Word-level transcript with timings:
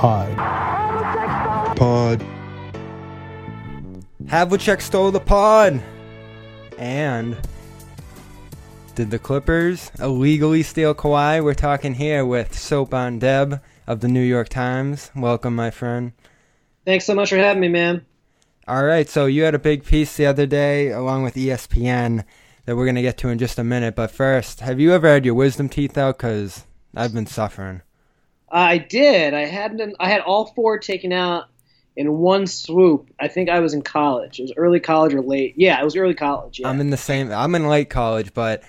Pod. 0.00 0.34
Pod. 1.76 2.24
Havlicek 4.24 4.80
stole 4.80 5.10
the 5.10 5.20
pod. 5.20 5.82
And 6.78 7.36
did 8.94 9.10
the 9.10 9.18
Clippers 9.18 9.92
illegally 9.98 10.62
steal 10.62 10.94
Kawhi? 10.94 11.44
We're 11.44 11.52
talking 11.52 11.92
here 11.92 12.24
with 12.24 12.52
Sopan 12.52 13.18
Deb 13.18 13.60
of 13.86 14.00
the 14.00 14.08
New 14.08 14.22
York 14.22 14.48
Times. 14.48 15.10
Welcome, 15.14 15.54
my 15.54 15.70
friend. 15.70 16.12
Thanks 16.86 17.04
so 17.04 17.14
much 17.14 17.28
for 17.28 17.36
having 17.36 17.60
me, 17.60 17.68
man. 17.68 18.06
All 18.66 18.84
right, 18.84 19.06
so 19.06 19.26
you 19.26 19.42
had 19.42 19.54
a 19.54 19.58
big 19.58 19.84
piece 19.84 20.16
the 20.16 20.24
other 20.24 20.46
day 20.46 20.92
along 20.92 21.24
with 21.24 21.34
ESPN 21.34 22.24
that 22.64 22.74
we're 22.74 22.86
going 22.86 22.94
to 22.94 23.02
get 23.02 23.18
to 23.18 23.28
in 23.28 23.36
just 23.38 23.58
a 23.58 23.64
minute. 23.64 23.96
But 23.96 24.10
first, 24.10 24.60
have 24.60 24.80
you 24.80 24.94
ever 24.94 25.08
had 25.08 25.26
your 25.26 25.34
wisdom 25.34 25.68
teeth 25.68 25.98
out? 25.98 26.16
Because 26.16 26.64
I've 26.96 27.12
been 27.12 27.26
suffering. 27.26 27.82
I 28.50 28.78
did. 28.78 29.34
I 29.34 29.46
had 29.46 29.72
an, 29.72 29.94
I 30.00 30.08
had 30.08 30.20
all 30.20 30.46
four 30.46 30.78
taken 30.78 31.12
out 31.12 31.46
in 31.96 32.18
one 32.18 32.46
swoop. 32.46 33.10
I 33.18 33.28
think 33.28 33.48
I 33.48 33.60
was 33.60 33.74
in 33.74 33.82
college. 33.82 34.38
It 34.40 34.42
was 34.42 34.52
early 34.56 34.80
college 34.80 35.14
or 35.14 35.22
late. 35.22 35.54
Yeah, 35.56 35.80
it 35.80 35.84
was 35.84 35.96
early 35.96 36.14
college. 36.14 36.60
Yeah. 36.60 36.68
I'm 36.68 36.80
in 36.80 36.90
the 36.90 36.96
same, 36.96 37.30
I'm 37.30 37.54
in 37.54 37.68
late 37.68 37.90
college, 37.90 38.34
but 38.34 38.62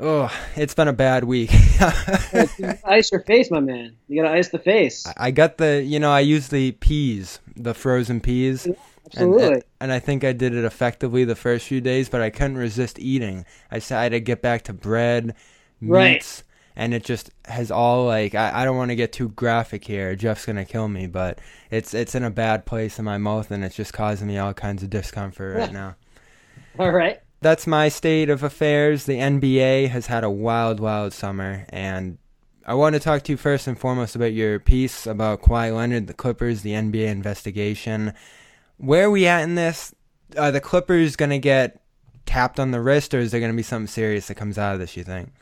oh, 0.00 0.30
it's 0.56 0.74
been 0.74 0.88
a 0.88 0.92
bad 0.92 1.24
week. 1.24 1.50
ice 2.84 3.10
your 3.10 3.22
face, 3.22 3.50
my 3.50 3.60
man. 3.60 3.96
You 4.08 4.22
gotta 4.22 4.34
ice 4.34 4.48
the 4.48 4.58
face. 4.58 5.06
I 5.16 5.30
got 5.30 5.58
the, 5.58 5.82
you 5.82 5.98
know, 5.98 6.10
I 6.10 6.20
used 6.20 6.50
the 6.50 6.72
peas, 6.72 7.40
the 7.54 7.74
frozen 7.74 8.20
peas. 8.20 8.66
And, 8.66 8.76
Absolutely. 9.06 9.46
and, 9.46 9.64
and 9.80 9.92
I 9.92 9.98
think 10.00 10.24
I 10.24 10.32
did 10.32 10.54
it 10.54 10.64
effectively 10.64 11.24
the 11.24 11.36
first 11.36 11.66
few 11.66 11.80
days, 11.80 12.08
but 12.08 12.20
I 12.20 12.30
couldn't 12.30 12.58
resist 12.58 12.98
eating. 12.98 13.46
I 13.70 13.76
decided 13.76 14.16
to 14.16 14.20
get 14.20 14.42
back 14.42 14.62
to 14.62 14.72
bread, 14.72 15.34
Right. 15.80 16.42
And 16.76 16.92
it 16.92 17.02
just 17.02 17.30
has 17.46 17.70
all 17.70 18.04
like 18.04 18.34
I, 18.34 18.62
I 18.62 18.64
don't 18.64 18.76
want 18.76 18.90
to 18.90 18.96
get 18.96 19.12
too 19.12 19.30
graphic 19.30 19.84
here. 19.84 20.14
Jeff's 20.14 20.46
gonna 20.46 20.64
kill 20.64 20.88
me, 20.88 21.06
but 21.06 21.40
it's 21.70 21.94
it's 21.94 22.14
in 22.14 22.22
a 22.22 22.30
bad 22.30 22.66
place 22.66 22.98
in 22.98 23.04
my 23.04 23.18
mouth, 23.18 23.50
and 23.50 23.64
it's 23.64 23.74
just 23.74 23.92
causing 23.92 24.28
me 24.28 24.38
all 24.38 24.54
kinds 24.54 24.82
of 24.82 24.90
discomfort 24.90 25.56
right 25.56 25.72
now. 25.72 25.96
All 26.78 26.90
right. 26.90 27.20
That's 27.40 27.66
my 27.66 27.88
state 27.88 28.28
of 28.28 28.42
affairs. 28.42 29.06
The 29.06 29.18
NBA 29.18 29.88
has 29.88 30.08
had 30.08 30.24
a 30.24 30.30
wild, 30.30 30.78
wild 30.78 31.14
summer, 31.14 31.64
and 31.70 32.18
I 32.66 32.74
want 32.74 32.94
to 32.94 33.00
talk 33.00 33.22
to 33.22 33.32
you 33.32 33.36
first 33.38 33.66
and 33.66 33.78
foremost 33.78 34.14
about 34.14 34.32
your 34.32 34.58
piece 34.58 35.06
about 35.06 35.40
Kawhi 35.40 35.74
Leonard, 35.74 36.06
the 36.06 36.14
Clippers, 36.14 36.62
the 36.62 36.72
NBA 36.72 37.06
investigation. 37.06 38.12
Where 38.76 39.06
are 39.06 39.10
we 39.10 39.26
at 39.26 39.42
in 39.42 39.54
this? 39.54 39.94
Are 40.36 40.50
the 40.50 40.60
Clippers 40.60 41.16
going 41.16 41.30
to 41.30 41.38
get 41.38 41.80
tapped 42.26 42.58
on 42.60 42.72
the 42.72 42.80
wrist, 42.80 43.14
or 43.14 43.20
is 43.20 43.30
there 43.30 43.40
going 43.40 43.52
to 43.52 43.56
be 43.56 43.62
something 43.62 43.86
serious 43.86 44.26
that 44.28 44.34
comes 44.34 44.58
out 44.58 44.74
of 44.74 44.80
this, 44.80 44.96
you 44.96 45.04
think? 45.04 45.32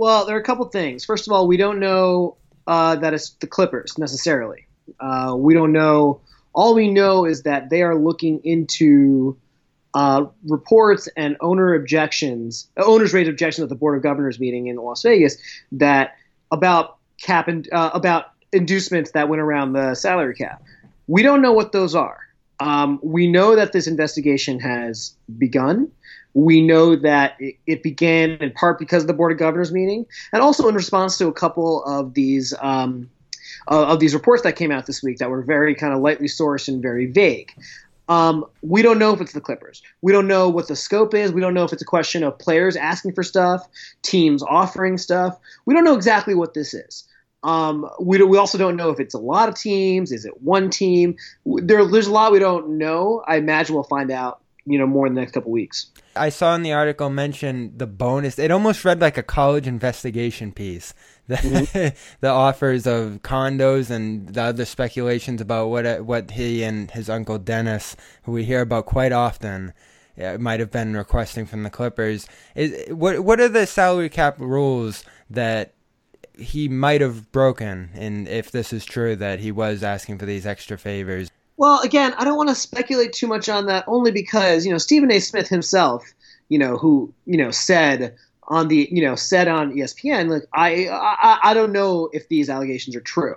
Well, 0.00 0.24
there 0.24 0.34
are 0.34 0.40
a 0.40 0.42
couple 0.42 0.64
things. 0.64 1.04
First 1.04 1.26
of 1.26 1.32
all, 1.34 1.46
we 1.46 1.58
don't 1.58 1.78
know 1.78 2.38
uh, 2.66 2.96
that 2.96 3.12
it's 3.12 3.32
the 3.32 3.46
Clippers 3.46 3.98
necessarily. 3.98 4.66
Uh, 4.98 5.34
we 5.36 5.52
don't 5.52 5.72
know. 5.72 6.22
All 6.54 6.74
we 6.74 6.90
know 6.90 7.26
is 7.26 7.42
that 7.42 7.68
they 7.68 7.82
are 7.82 7.94
looking 7.94 8.40
into 8.42 9.36
uh, 9.92 10.24
reports 10.48 11.06
and 11.18 11.36
owner 11.42 11.74
objections, 11.74 12.66
owners 12.78 13.12
raised 13.12 13.28
objections 13.28 13.64
at 13.64 13.68
the 13.68 13.74
Board 13.74 13.94
of 13.94 14.02
Governors 14.02 14.40
meeting 14.40 14.68
in 14.68 14.76
Las 14.76 15.02
Vegas 15.02 15.36
that 15.72 16.16
about 16.50 16.96
cap 17.20 17.46
and 17.48 17.70
uh, 17.70 17.90
about 17.92 18.30
inducements 18.54 19.10
that 19.10 19.28
went 19.28 19.42
around 19.42 19.74
the 19.74 19.94
salary 19.94 20.34
cap. 20.34 20.62
We 21.08 21.22
don't 21.22 21.42
know 21.42 21.52
what 21.52 21.72
those 21.72 21.94
are. 21.94 22.20
Um, 22.58 23.00
we 23.02 23.26
know 23.26 23.54
that 23.54 23.72
this 23.72 23.86
investigation 23.86 24.60
has 24.60 25.14
begun. 25.36 25.90
We 26.34 26.60
know 26.60 26.96
that 26.96 27.36
it, 27.66 27.82
began 27.82 28.30
in 28.32 28.52
part 28.52 28.78
because 28.78 29.02
of 29.02 29.06
the 29.08 29.14
Board 29.14 29.32
of 29.32 29.38
Governors 29.38 29.72
meeting, 29.72 30.06
and 30.32 30.42
also 30.42 30.68
in 30.68 30.74
response 30.74 31.18
to 31.18 31.26
a 31.26 31.32
couple 31.32 31.84
of 31.84 32.14
these 32.14 32.54
um, 32.60 33.10
of 33.66 34.00
these 34.00 34.14
reports 34.14 34.42
that 34.42 34.56
came 34.56 34.70
out 34.70 34.86
this 34.86 35.02
week 35.02 35.18
that 35.18 35.30
were 35.30 35.42
very 35.42 35.74
kind 35.74 35.92
of 35.92 36.00
lightly 36.00 36.28
sourced 36.28 36.68
and 36.68 36.82
very 36.82 37.06
vague. 37.06 37.52
Um, 38.08 38.44
we 38.62 38.82
don't 38.82 38.98
know 38.98 39.12
if 39.12 39.20
it's 39.20 39.32
the 39.32 39.40
Clippers. 39.40 39.82
We 40.02 40.12
don't 40.12 40.26
know 40.26 40.48
what 40.48 40.66
the 40.66 40.74
scope 40.74 41.14
is. 41.14 41.30
We 41.30 41.40
don't 41.40 41.54
know 41.54 41.62
if 41.62 41.72
it's 41.72 41.82
a 41.82 41.86
question 41.86 42.24
of 42.24 42.38
players 42.38 42.74
asking 42.74 43.12
for 43.12 43.22
stuff, 43.22 43.68
teams 44.02 44.42
offering 44.42 44.98
stuff. 44.98 45.38
We 45.64 45.74
don't 45.74 45.84
know 45.84 45.94
exactly 45.94 46.34
what 46.34 46.52
this 46.52 46.74
is. 46.74 47.06
Um, 47.44 47.88
we, 48.00 48.20
we 48.22 48.36
also 48.36 48.58
don't 48.58 48.76
know 48.76 48.90
if 48.90 48.98
it's 48.98 49.14
a 49.14 49.18
lot 49.18 49.48
of 49.48 49.54
teams. 49.54 50.10
Is 50.10 50.24
it 50.24 50.42
one 50.42 50.70
team? 50.70 51.16
There, 51.46 51.84
there's 51.86 52.08
a 52.08 52.12
lot 52.12 52.32
we 52.32 52.40
don't 52.40 52.78
know. 52.78 53.22
I 53.26 53.36
imagine 53.36 53.76
we'll 53.76 53.84
find 53.84 54.10
out, 54.10 54.40
you 54.66 54.78
know, 54.78 54.86
more 54.86 55.06
in 55.06 55.14
the 55.14 55.20
next 55.20 55.32
couple 55.32 55.50
weeks. 55.50 55.90
I 56.16 56.28
saw 56.28 56.54
in 56.54 56.62
the 56.62 56.72
article 56.72 57.08
mention 57.10 57.72
the 57.76 57.86
bonus. 57.86 58.38
It 58.38 58.50
almost 58.50 58.84
read 58.84 59.00
like 59.00 59.16
a 59.16 59.22
college 59.22 59.66
investigation 59.66 60.52
piece. 60.52 60.94
The, 61.30 61.36
Mm-hmm. 61.36 61.96
the 62.22 62.28
offers 62.28 62.88
of 62.88 63.20
condos 63.22 63.88
and 63.88 64.30
the 64.30 64.42
other 64.42 64.64
speculations 64.64 65.40
about 65.40 65.68
what 65.68 66.04
what 66.04 66.32
he 66.32 66.64
and 66.64 66.90
his 66.90 67.08
uncle 67.08 67.38
Dennis, 67.38 67.94
who 68.24 68.32
we 68.32 68.44
hear 68.44 68.62
about 68.62 68.86
quite 68.86 69.12
often, 69.12 69.72
uh, 70.20 70.38
might 70.38 70.58
have 70.58 70.72
been 70.72 70.96
requesting 70.96 71.46
from 71.46 71.62
the 71.62 71.70
Clippers. 71.70 72.26
Is 72.56 72.92
what 72.92 73.20
what 73.20 73.38
are 73.38 73.48
the 73.48 73.66
salary 73.68 74.08
cap 74.08 74.40
rules 74.40 75.04
that 75.30 75.74
he 76.36 76.68
might 76.68 77.00
have 77.00 77.30
broken? 77.30 77.90
And 77.94 78.26
if 78.26 78.50
this 78.50 78.72
is 78.72 78.84
true, 78.84 79.14
that 79.14 79.38
he 79.38 79.52
was 79.52 79.84
asking 79.84 80.18
for 80.18 80.26
these 80.26 80.46
extra 80.46 80.76
favors. 80.78 81.30
Well, 81.60 81.80
again, 81.82 82.14
I 82.16 82.24
don't 82.24 82.38
want 82.38 82.48
to 82.48 82.54
speculate 82.54 83.12
too 83.12 83.26
much 83.26 83.50
on 83.50 83.66
that, 83.66 83.84
only 83.86 84.10
because 84.12 84.64
you 84.64 84.72
know 84.72 84.78
Stephen 84.78 85.12
A. 85.12 85.20
Smith 85.20 85.46
himself, 85.46 86.10
you 86.48 86.58
know, 86.58 86.78
who 86.78 87.12
you 87.26 87.36
know 87.36 87.50
said 87.50 88.16
on 88.44 88.68
the 88.68 88.88
you 88.90 89.02
know 89.02 89.14
said 89.14 89.46
on 89.46 89.74
ESPN, 89.74 90.30
like 90.30 90.44
I 90.54 90.88
I, 90.88 91.38
I 91.50 91.52
don't 91.52 91.70
know 91.70 92.08
if 92.14 92.26
these 92.28 92.48
allegations 92.48 92.96
are 92.96 93.02
true, 93.02 93.34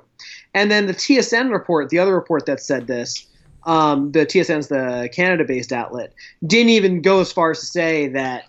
and 0.53 0.71
then 0.71 0.85
the 0.85 0.93
TSN 0.93 1.51
report, 1.51 1.89
the 1.89 1.99
other 1.99 2.15
report 2.15 2.45
that 2.45 2.61
said 2.61 2.87
this, 2.87 3.27
um, 3.65 4.13
the 4.13 4.25
TSN's 4.25 4.69
the 4.69 5.09
Canada-based 5.11 5.73
outlet, 5.73 6.13
didn't 6.47 6.69
even 6.69 7.01
go 7.01 7.19
as 7.19 7.29
far 7.29 7.51
as 7.51 7.59
to 7.59 7.65
say 7.65 8.07
that. 8.07 8.45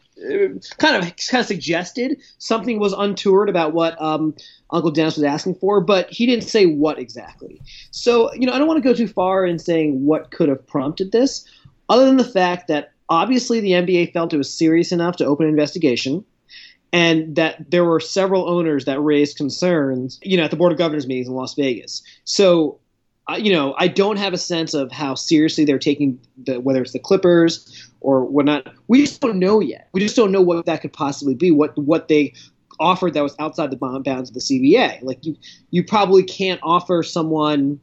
Kind 0.78 0.96
of, 0.96 1.16
kind 1.28 1.40
of 1.40 1.46
suggested 1.46 2.22
something 2.38 2.78
was 2.78 2.92
untoward 2.92 3.48
about 3.48 3.74
what 3.74 4.00
um, 4.00 4.34
Uncle 4.70 4.92
Dennis 4.92 5.16
was 5.16 5.24
asking 5.24 5.56
for, 5.56 5.80
but 5.80 6.08
he 6.08 6.24
didn't 6.24 6.44
say 6.44 6.66
what 6.66 7.00
exactly. 7.00 7.60
So, 7.90 8.32
you 8.34 8.46
know, 8.46 8.52
I 8.52 8.58
don't 8.58 8.68
want 8.68 8.82
to 8.82 8.88
go 8.88 8.94
too 8.94 9.08
far 9.08 9.44
in 9.44 9.58
saying 9.58 10.06
what 10.06 10.30
could 10.30 10.48
have 10.48 10.64
prompted 10.66 11.10
this, 11.10 11.44
other 11.88 12.06
than 12.06 12.16
the 12.16 12.24
fact 12.24 12.68
that 12.68 12.92
obviously 13.08 13.60
the 13.60 13.72
NBA 13.72 14.12
felt 14.12 14.32
it 14.32 14.38
was 14.38 14.52
serious 14.52 14.92
enough 14.92 15.16
to 15.16 15.26
open 15.26 15.46
an 15.46 15.50
investigation, 15.50 16.24
and 16.92 17.34
that 17.34 17.70
there 17.72 17.84
were 17.84 17.98
several 17.98 18.48
owners 18.48 18.84
that 18.84 19.00
raised 19.00 19.36
concerns, 19.36 20.20
you 20.22 20.36
know, 20.36 20.44
at 20.44 20.50
the 20.50 20.56
Board 20.56 20.70
of 20.70 20.78
Governors 20.78 21.08
meetings 21.08 21.26
in 21.26 21.34
Las 21.34 21.54
Vegas. 21.54 22.02
So, 22.22 22.78
you 23.36 23.52
know, 23.52 23.74
I 23.78 23.88
don't 23.88 24.18
have 24.18 24.32
a 24.32 24.38
sense 24.38 24.74
of 24.74 24.92
how 24.92 25.14
seriously 25.14 25.64
they're 25.64 25.78
taking 25.78 26.20
the, 26.36 26.60
whether 26.60 26.82
it's 26.82 26.92
the 26.92 26.98
Clippers 26.98 27.90
or 28.04 28.24
whatnot. 28.24 28.72
We 28.86 29.00
just 29.00 29.20
don't 29.20 29.38
know 29.38 29.60
yet. 29.60 29.88
We 29.92 30.00
just 30.00 30.14
don't 30.14 30.30
know 30.30 30.42
what 30.42 30.66
that 30.66 30.82
could 30.82 30.92
possibly 30.92 31.34
be. 31.34 31.50
What 31.50 31.76
what 31.78 32.08
they 32.08 32.34
offered 32.78 33.14
that 33.14 33.22
was 33.22 33.34
outside 33.38 33.70
the 33.70 33.76
bounds 33.76 34.30
of 34.30 34.34
the 34.34 34.40
CBA. 34.40 35.02
Like 35.02 35.24
you, 35.24 35.36
you 35.70 35.82
probably 35.84 36.22
can't 36.22 36.60
offer 36.62 37.02
someone, 37.02 37.80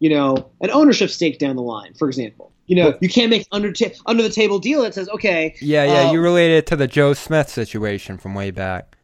you 0.00 0.10
know, 0.10 0.50
an 0.60 0.70
ownership 0.70 1.10
stake 1.10 1.38
down 1.38 1.56
the 1.56 1.62
line, 1.62 1.94
for 1.94 2.08
example. 2.08 2.52
You 2.66 2.76
know, 2.76 2.98
you 3.00 3.08
can't 3.08 3.30
make 3.30 3.46
under 3.52 3.72
ta- 3.72 3.94
under 4.06 4.22
the 4.22 4.30
table 4.30 4.58
deal 4.58 4.82
that 4.82 4.94
says, 4.94 5.08
okay, 5.10 5.54
Yeah, 5.60 5.84
yeah, 5.84 6.08
uh, 6.08 6.12
you 6.12 6.20
related 6.20 6.58
it 6.58 6.66
to 6.68 6.76
the 6.76 6.86
Joe 6.86 7.12
Smith 7.12 7.48
situation 7.48 8.18
from 8.18 8.34
way 8.34 8.50
back. 8.50 8.96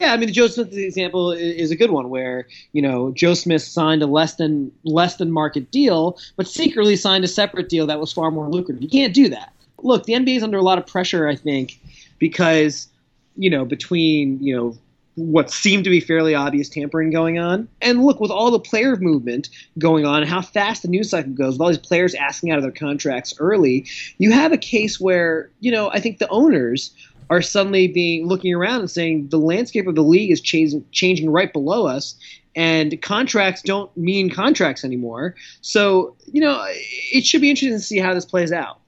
Yeah, 0.00 0.12
I 0.12 0.18
mean 0.18 0.26
the 0.26 0.32
Joe 0.32 0.48
Smith 0.48 0.74
example 0.74 1.32
is 1.32 1.70
a 1.70 1.76
good 1.76 1.90
one 1.90 2.10
where 2.10 2.46
you 2.72 2.82
know 2.82 3.12
Joe 3.12 3.32
Smith 3.32 3.62
signed 3.62 4.02
a 4.02 4.06
less 4.06 4.34
than 4.34 4.70
less 4.84 5.16
than 5.16 5.30
market 5.30 5.70
deal, 5.70 6.18
but 6.36 6.46
secretly 6.46 6.96
signed 6.96 7.24
a 7.24 7.28
separate 7.28 7.70
deal 7.70 7.86
that 7.86 7.98
was 7.98 8.12
far 8.12 8.30
more 8.30 8.50
lucrative. 8.50 8.82
You 8.82 8.90
can't 8.90 9.14
do 9.14 9.30
that. 9.30 9.54
Look, 9.82 10.04
the 10.04 10.14
NBA 10.14 10.36
is 10.36 10.42
under 10.42 10.58
a 10.58 10.62
lot 10.62 10.78
of 10.78 10.86
pressure, 10.86 11.28
I 11.28 11.36
think, 11.36 11.78
because 12.18 12.88
you 13.36 13.50
know 13.50 13.64
between 13.64 14.42
you 14.42 14.56
know 14.56 14.78
what 15.16 15.50
seemed 15.50 15.84
to 15.84 15.90
be 15.90 16.00
fairly 16.00 16.34
obvious 16.34 16.68
tampering 16.68 17.10
going 17.10 17.38
on, 17.38 17.68
and 17.80 18.04
look 18.04 18.20
with 18.20 18.30
all 18.30 18.50
the 18.50 18.60
player 18.60 18.96
movement 18.96 19.48
going 19.78 20.04
on, 20.04 20.22
how 20.24 20.42
fast 20.42 20.82
the 20.82 20.88
news 20.88 21.10
cycle 21.10 21.32
goes, 21.32 21.54
with 21.54 21.60
all 21.60 21.68
these 21.68 21.78
players 21.78 22.14
asking 22.14 22.50
out 22.50 22.58
of 22.58 22.62
their 22.62 22.72
contracts 22.72 23.34
early, 23.38 23.86
you 24.18 24.32
have 24.32 24.52
a 24.52 24.58
case 24.58 25.00
where 25.00 25.50
you 25.60 25.72
know 25.72 25.90
I 25.90 26.00
think 26.00 26.18
the 26.18 26.28
owners 26.28 26.92
are 27.28 27.42
suddenly 27.42 27.88
being 27.88 28.26
looking 28.26 28.54
around 28.54 28.80
and 28.80 28.90
saying 28.90 29.28
the 29.28 29.38
landscape 29.38 29.86
of 29.86 29.94
the 29.94 30.02
league 30.02 30.30
is 30.30 30.40
changing 30.40 30.84
changing 30.92 31.30
right 31.30 31.52
below 31.52 31.86
us 31.86 32.14
and 32.54 33.00
contracts 33.02 33.62
don't 33.62 33.94
mean 33.96 34.30
contracts 34.30 34.84
anymore. 34.84 35.34
So 35.60 36.16
you 36.32 36.40
know 36.40 36.64
it 36.68 37.24
should 37.24 37.40
be 37.40 37.50
interesting 37.50 37.78
to 37.78 37.84
see 37.84 37.98
how 37.98 38.14
this 38.14 38.24
plays 38.24 38.52
out 38.52 38.80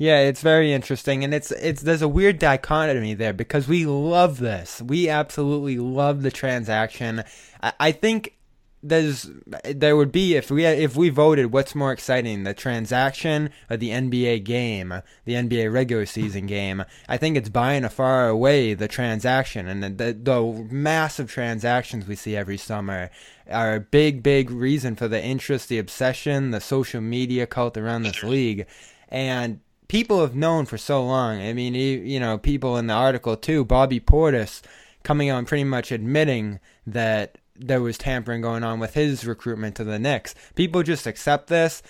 Yeah, 0.00 0.20
it's 0.20 0.40
very 0.40 0.72
interesting, 0.72 1.24
and 1.24 1.34
it's 1.34 1.50
it's 1.50 1.82
there's 1.82 2.00
a 2.00 2.08
weird 2.08 2.38
dichotomy 2.38 3.12
there 3.12 3.34
because 3.34 3.68
we 3.68 3.84
love 3.84 4.38
this. 4.38 4.80
We 4.80 5.10
absolutely 5.10 5.78
love 5.78 6.22
the 6.22 6.30
transaction. 6.30 7.22
I, 7.62 7.74
I 7.78 7.92
think 7.92 8.38
there's 8.82 9.28
there 9.62 9.96
would 9.96 10.10
be 10.10 10.36
if 10.36 10.50
we 10.50 10.64
if 10.64 10.96
we 10.96 11.10
voted 11.10 11.52
what's 11.52 11.74
more 11.74 11.92
exciting 11.92 12.44
the 12.44 12.54
transaction 12.54 13.50
or 13.68 13.76
the 13.76 13.90
NBA 13.90 14.42
game 14.44 15.02
the 15.26 15.34
NBA 15.34 15.70
regular 15.70 16.06
season 16.06 16.46
game 16.46 16.82
I 17.06 17.18
think 17.18 17.36
it's 17.36 17.50
by 17.50 17.74
and 17.74 17.92
far 17.92 18.30
away 18.30 18.72
the 18.72 18.88
transaction 18.88 19.68
and 19.68 19.82
the, 19.82 19.90
the, 19.90 20.12
the 20.14 20.66
massive 20.70 21.30
transactions 21.30 22.08
we 22.08 22.16
see 22.16 22.34
every 22.34 22.56
summer 22.56 23.10
are 23.50 23.74
a 23.74 23.80
big 23.80 24.22
big 24.22 24.50
reason 24.50 24.96
for 24.96 25.08
the 25.08 25.22
interest 25.22 25.68
the 25.68 25.78
obsession 25.78 26.50
the 26.50 26.60
social 26.62 27.02
media 27.02 27.46
cult 27.46 27.76
around 27.76 28.04
this 28.04 28.22
league 28.22 28.66
and 29.10 29.60
people 29.90 30.20
have 30.20 30.36
known 30.36 30.64
for 30.66 30.78
so 30.78 31.04
long 31.04 31.42
I 31.42 31.52
mean 31.52 31.74
you 31.74 32.20
know 32.20 32.38
people 32.38 32.76
in 32.76 32.86
the 32.86 32.94
article 32.94 33.36
too 33.36 33.64
Bobby 33.64 33.98
Portis 33.98 34.62
coming 35.02 35.32
on 35.32 35.46
pretty 35.46 35.64
much 35.64 35.90
admitting 35.90 36.60
that 36.86 37.38
there 37.56 37.80
was 37.80 37.98
tampering 37.98 38.40
going 38.40 38.62
on 38.62 38.78
with 38.78 38.94
his 38.94 39.26
recruitment 39.26 39.74
to 39.76 39.84
the 39.84 39.98
Knicks. 39.98 40.34
People 40.54 40.82
just 40.82 41.06
accept 41.06 41.48
this. 41.48 41.82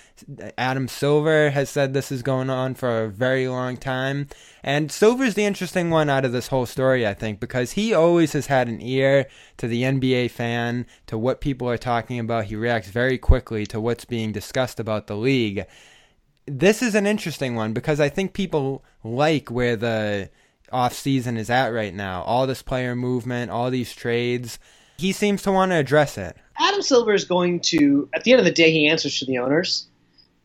Adam 0.59 0.89
Silver 0.89 1.51
has 1.51 1.71
said 1.71 1.93
this 1.93 2.11
is 2.11 2.23
going 2.23 2.51
on 2.51 2.75
for 2.75 3.05
a 3.05 3.09
very 3.09 3.47
long 3.47 3.77
time. 3.77 4.27
And 4.65 4.91
Silver's 4.91 5.35
the 5.35 5.45
interesting 5.45 5.91
one 5.91 6.11
out 6.11 6.25
of 6.25 6.33
this 6.33 6.49
whole 6.49 6.67
story, 6.67 7.07
I 7.07 7.15
think, 7.15 7.39
because 7.39 7.73
he 7.73 7.95
always 7.95 8.33
has 8.33 8.47
had 8.47 8.67
an 8.67 8.81
ear 8.83 9.27
to 9.59 9.69
the 9.69 9.83
NBA 9.83 10.33
fan, 10.33 10.87
to 11.07 11.17
what 11.17 11.41
people 11.41 11.69
are 11.69 11.79
talking 11.79 12.19
about. 12.19 12.47
He 12.47 12.57
reacts 12.57 12.89
very 12.89 13.17
quickly 13.17 13.65
to 13.67 13.81
what's 13.81 14.05
being 14.05 14.33
discussed 14.33 14.81
about 14.81 15.07
the 15.07 15.17
league. 15.17 15.67
This 16.47 16.83
is 16.83 16.95
an 16.95 17.07
interesting 17.07 17.55
one 17.55 17.73
because 17.73 18.01
I 18.01 18.09
think 18.09 18.33
people 18.33 18.85
like 19.05 19.51
where 19.51 19.77
the 19.77 20.31
off 20.73 20.95
season 20.95 21.37
is 21.37 21.51
at 21.51 21.69
right 21.69 21.95
now. 21.95 22.23
All 22.23 22.47
this 22.47 22.63
player 22.63 22.95
movement, 22.95 23.51
all 23.51 23.71
these 23.71 23.93
trades 23.95 24.59
he 25.01 25.13
seems 25.13 25.43
to 25.43 25.53
want 25.53 25.73
to 25.73 25.77
address 25.77 26.19
it. 26.19 26.37
Adam 26.59 26.83
Silver 26.83 27.15
is 27.15 27.25
going 27.25 27.61
to, 27.61 28.09
at 28.15 28.25
the 28.25 28.33
end 28.33 28.39
of 28.39 28.45
the 28.45 28.53
day, 28.53 28.71
he 28.71 28.87
answers 28.87 29.19
to 29.21 29.25
the 29.25 29.39
owners, 29.39 29.89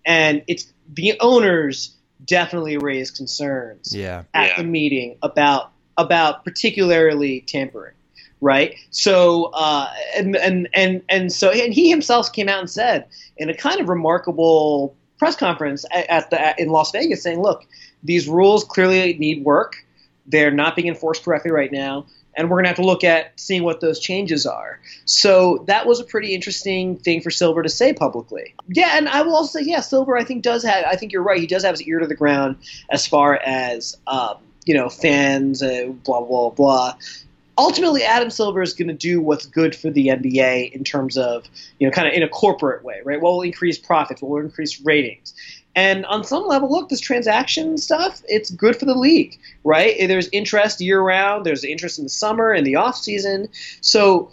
and 0.06 0.44
it's 0.47 0.71
the 0.92 1.19
owners 1.19 1.94
definitely 2.24 2.77
raised 2.77 3.18
concerns 3.18 3.94
yeah. 3.94 4.24
at 4.33 4.51
yeah. 4.51 4.57
the 4.57 4.63
meeting 4.63 5.18
about 5.21 5.71
about 5.97 6.44
particularly 6.44 7.42
tampering, 7.42 7.95
right? 8.39 8.75
So 8.92 9.51
uh, 9.53 9.92
and 10.15 10.36
and 10.38 10.69
and 10.74 11.01
and 11.09 11.31
so 11.31 11.51
and 11.51 11.74
he 11.74 11.89
himself 11.89 12.31
came 12.31 12.47
out 12.47 12.59
and 12.59 12.69
said 12.69 13.07
in 13.38 13.50
a 13.50 13.53
kind 13.53 13.81
of 13.81 13.89
remarkable 13.89 14.95
press 15.18 15.36
conference 15.36 15.86
at, 15.92 16.30
the 16.30 16.56
in 16.62 16.70
Las 16.70 16.92
Vegas, 16.92 17.24
saying, 17.24 17.42
"Look, 17.42 17.66
these 18.04 18.28
rules 18.28 18.64
clearly 18.64 19.16
need 19.18 19.44
work. 19.44 19.86
They're 20.26 20.52
not 20.52 20.76
being 20.76 20.88
enforced 20.88 21.24
correctly 21.24 21.52
right 21.52 21.72
now 21.72 22.06
and 22.36 22.50
we're 22.50 22.58
going 22.58 22.66
to 22.66 22.70
have 22.70 22.78
to 22.78 22.86
look 22.86 23.04
at 23.04 23.40
seeing 23.40 23.64
what 23.64 23.82
those 23.82 24.00
changes 24.00 24.46
are. 24.46 24.80
So 25.06 25.64
that 25.68 25.88
was 25.88 26.00
a 26.00 26.04
pretty 26.04 26.34
interesting 26.34 26.98
thing 26.98 27.22
for 27.22 27.32
Silver 27.32 27.64
to 27.64 27.70
say 27.70 27.94
publicly. 27.94 28.54
Yeah, 28.68 28.98
and 28.98 29.08
I 29.08 29.22
will 29.22 29.36
also 29.36 29.60
say, 29.60 29.66
yeah, 29.66 29.82
Silver, 29.82 30.18
I 30.18 30.24
think 30.24 30.44
does 30.44 30.64
have. 30.64 30.86
I 30.86 30.96
think 30.96 31.12
you're 31.12 31.24
right. 31.24 31.40
He 31.40 31.48
does 31.48 31.64
have 31.64 31.74
his 31.74 31.84
ear 31.84 32.00
to 32.00 32.08
the 32.08 32.16
ground 32.16 32.58
as 32.90 33.08
far 33.08 33.36
as 33.36 33.98
um, 34.08 34.38
you 34.66 34.74
know 34.74 34.90
fans, 34.90 35.64
uh, 35.64 35.88
blah 36.04 36.22
blah 36.22 36.50
blah. 36.50 36.96
Ultimately, 37.57 38.04
Adam 38.04 38.30
Silver 38.30 38.62
is 38.62 38.74
going 38.74 38.90
to 38.90 38.94
do 38.94 39.22
what's 39.22 39.46
good 39.46 39.75
for 39.75 39.90
the 39.90 40.07
NBA 40.07 40.74
in 40.74 40.84
terms 40.84 41.18
of, 41.18 41.46
you 41.80 41.88
know, 41.88 41.92
kind 41.92 42.07
of 42.07 42.13
in 42.13 42.22
a 42.22 42.28
corporate 42.28 42.84
way, 42.84 43.02
right? 43.06 43.22
What 43.22 43.31
will 43.31 43.42
increase 43.44 43.78
profits? 43.78 44.22
What 44.22 44.31
will 44.31 44.40
increase 44.40 44.81
ratings? 44.81 45.34
And 45.75 46.06
on 46.06 46.24
some 46.24 46.48
level, 46.48 46.72
look, 46.72 46.90
this 46.90 47.02
transaction 47.02 47.78
stuff, 47.78 48.22
it's 48.28 48.50
good 48.50 48.78
for 48.78 48.86
the 48.86 48.96
league, 48.96 49.38
right? 49.63 49.96
There's 50.07 50.30
interest 50.30 50.80
year 50.80 51.02
round, 51.02 51.46
there's 51.46 51.66
interest 51.66 51.98
in 51.98 52.06
the 52.06 52.10
summer 52.10 52.52
and 52.52 52.66
the 52.66 52.78
off 52.78 52.96
season. 52.96 53.50
So 53.81 54.31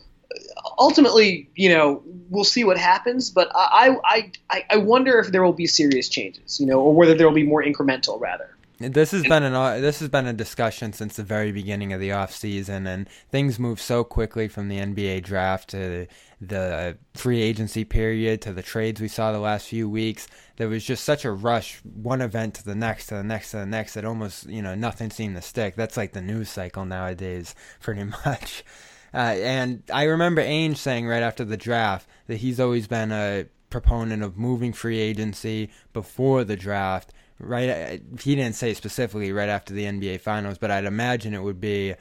ultimately, 0.79 1.49
you 1.57 1.69
know, 1.69 2.03
we'll 2.31 2.45
see 2.45 2.65
what 2.65 2.79
happens, 2.79 3.31
but 3.31 3.51
I, 3.55 3.97
I, 4.51 4.65
I 4.71 4.77
wonder 4.77 5.19
if 5.19 5.33
there 5.33 5.43
will 5.43 5.53
be 5.53 5.67
serious 5.67 6.09
changes, 6.09 6.61
you 6.61 6.67
know, 6.67 6.81
or 6.81 6.95
whether 6.95 7.15
there 7.15 7.27
will 7.27 7.35
be 7.35 7.43
more 7.43 7.63
incremental 7.63 8.21
rather. 8.21 8.57
This 8.83 9.13
has 9.13 9.23
been 9.23 9.43
an 9.43 9.53
this 9.81 10.01
has 10.01 10.09
been 10.09 10.27
a 10.27 10.33
discussion 10.33 10.93
since 10.93 11.17
the 11.17 11.23
very 11.23 11.53
beginning 11.53 11.93
of 11.93 12.01
the 12.01 12.13
off 12.13 12.35
season, 12.35 12.87
and 12.87 13.09
things 13.31 13.59
move 13.59 13.81
so 13.81 14.03
quickly 14.05 14.49
from 14.49 14.69
the 14.69 14.79
NBA 14.79 15.23
draft 15.23 15.71
to 15.71 16.07
the 16.41 16.99
free 17.15 17.41
agency 17.41 17.85
period 17.85 18.43
to 18.43 18.53
the 18.53 18.63
trades 18.63 19.01
we 19.01 19.09
saw 19.09 19.31
the 19.31 19.39
last 19.39 19.69
few 19.69 19.89
weeks. 19.89 20.27
There 20.57 20.69
was 20.69 20.85
just 20.85 21.05
such 21.05 21.25
a 21.25 21.31
rush, 21.31 21.81
one 21.85 22.21
event 22.21 22.55
to 22.55 22.65
the 22.65 22.75
next, 22.75 23.07
to 23.07 23.15
the 23.15 23.25
next, 23.25 23.53
to 23.53 23.59
the 23.59 23.67
next, 23.67 23.95
that 23.95 24.05
almost 24.05 24.47
you 24.49 24.63
know 24.63 24.75
nothing 24.75 25.11
seemed 25.11 25.37
to 25.37 25.43
stick. 25.43 25.77
That's 25.77 25.97
like 25.97 26.13
the 26.13 26.23
news 26.23 26.51
cycle 26.51 26.85
nowadays, 26.85 27.55
pretty 27.81 28.05
much. 28.05 28.65
Uh, 29.15 29.37
and 29.39 29.83
I 29.93 30.05
remember 30.05 30.43
Ainge 30.43 30.79
saying 30.79 31.07
right 31.07 31.23
after 31.23 31.45
the 31.45 31.57
draft 31.57 32.07
that 32.27 32.37
he's 32.37 32.59
always 32.59 32.87
been 32.87 33.13
a 33.13 33.47
proponent 33.71 34.23
of 34.23 34.37
moving 34.37 34.73
free 34.73 34.99
agency 34.99 35.71
before 35.93 36.45
the 36.45 36.57
draft 36.57 37.13
right? 37.43 38.01
He 38.21 38.35
didn't 38.35 38.55
say 38.55 38.75
specifically 38.75 39.33
right 39.33 39.49
after 39.49 39.75
the 39.75 39.85
NBA 39.85 40.21
Finals, 40.21 40.59
but 40.59 40.71
I'd 40.71 40.85
imagine 40.85 41.35
it 41.35 41.43
would 41.43 41.61
be 41.61 41.95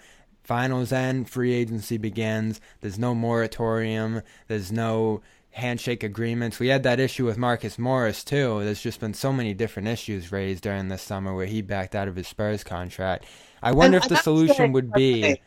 finals 0.44 0.92
end, 0.92 1.30
free 1.30 1.54
agency 1.54 1.98
begins. 1.98 2.60
There's 2.82 3.00
no 3.00 3.14
moratorium. 3.14 4.22
There's 4.48 4.72
no 4.72 5.22
handshake 5.52 6.04
agreements. 6.04 6.60
We 6.60 6.70
had 6.70 6.84
that 6.84 7.00
issue 7.00 7.26
with 7.26 7.38
Marcus 7.38 7.78
Morris 7.78 8.24
too. 8.24 8.64
There's 8.64 8.82
just 8.82 9.00
been 9.00 9.14
so 9.14 9.34
many 9.34 9.54
different 9.54 9.90
issues 9.90 10.32
raised 10.32 10.64
during 10.64 10.88
this 10.88 11.02
summer 11.02 11.36
where 11.36 11.46
he 11.46 11.62
backed 11.62 11.96
out 11.96 12.08
of 12.08 12.16
his 12.16 12.28
Spurs 12.28 12.64
contract. 12.64 13.26
I 13.62 13.74
wonder 13.74 13.98
and, 13.98 14.06
if 14.06 14.10
the 14.10 14.16
solution 14.16 14.72
would 14.72 14.92
be 14.92 15.40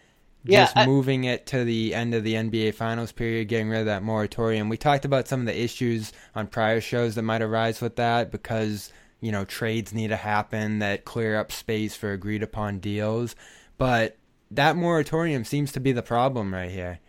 yeah, 0.44 0.64
just 0.64 0.76
I, 0.76 0.87
moving 0.87 1.25
it 1.25 1.47
to 1.47 1.64
the 1.64 1.94
end 1.94 2.14
of 2.14 2.23
the 2.23 2.35
NBA 2.35 2.75
Finals 2.75 3.12
period, 3.12 3.49
getting 3.49 3.70
rid 3.70 3.81
of 3.81 3.87
that 3.87 4.02
moratorium. 4.02 4.69
We 4.69 4.76
talked 4.76 5.06
about 5.06 5.26
some 5.26 5.40
of 5.40 5.47
the 5.47 5.58
issues 5.58 6.12
on 6.35 6.49
prior 6.49 6.81
shows 6.81 7.14
that 7.14 7.23
might 7.23 7.43
arise 7.43 7.81
with 7.81 7.97
that 7.97 8.31
because 8.31 8.93
you 9.20 9.32
know, 9.32 9.44
trades 9.44 9.93
need 9.93 10.08
to 10.08 10.16
happen 10.16 10.81
that 10.81 11.05
clear 11.05 11.38
up 11.38 11.50
space 11.50 11.96
for 11.96 12.12
agreed 12.12 12.43
upon 12.43 12.78
deals. 12.78 13.34
But 13.78 14.16
that 14.50 14.76
moratorium 14.76 15.44
seems 15.44 15.72
to 15.72 15.81
be 15.81 15.93
the 15.93 16.02
problem 16.02 16.52
right 16.55 16.70
here. 16.70 17.00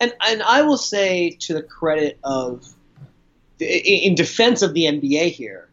And 0.00 0.14
and 0.26 0.42
I 0.42 0.62
will 0.62 0.78
say 0.78 1.36
to 1.40 1.54
the 1.54 1.62
credit 1.62 2.18
of 2.24 2.66
in 3.60 4.14
defense 4.14 4.62
of 4.62 4.74
the 4.74 4.84
NBA 4.84 5.30
here, 5.30 5.68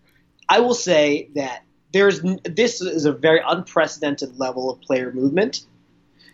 I 0.49 0.59
will 0.59 0.73
say 0.73 1.29
that 1.35 1.63
there's 1.91 2.21
this 2.43 2.81
is 2.81 3.05
a 3.05 3.11
very 3.11 3.41
unprecedented 3.45 4.37
level 4.37 4.69
of 4.69 4.81
player 4.81 5.11
movement. 5.13 5.61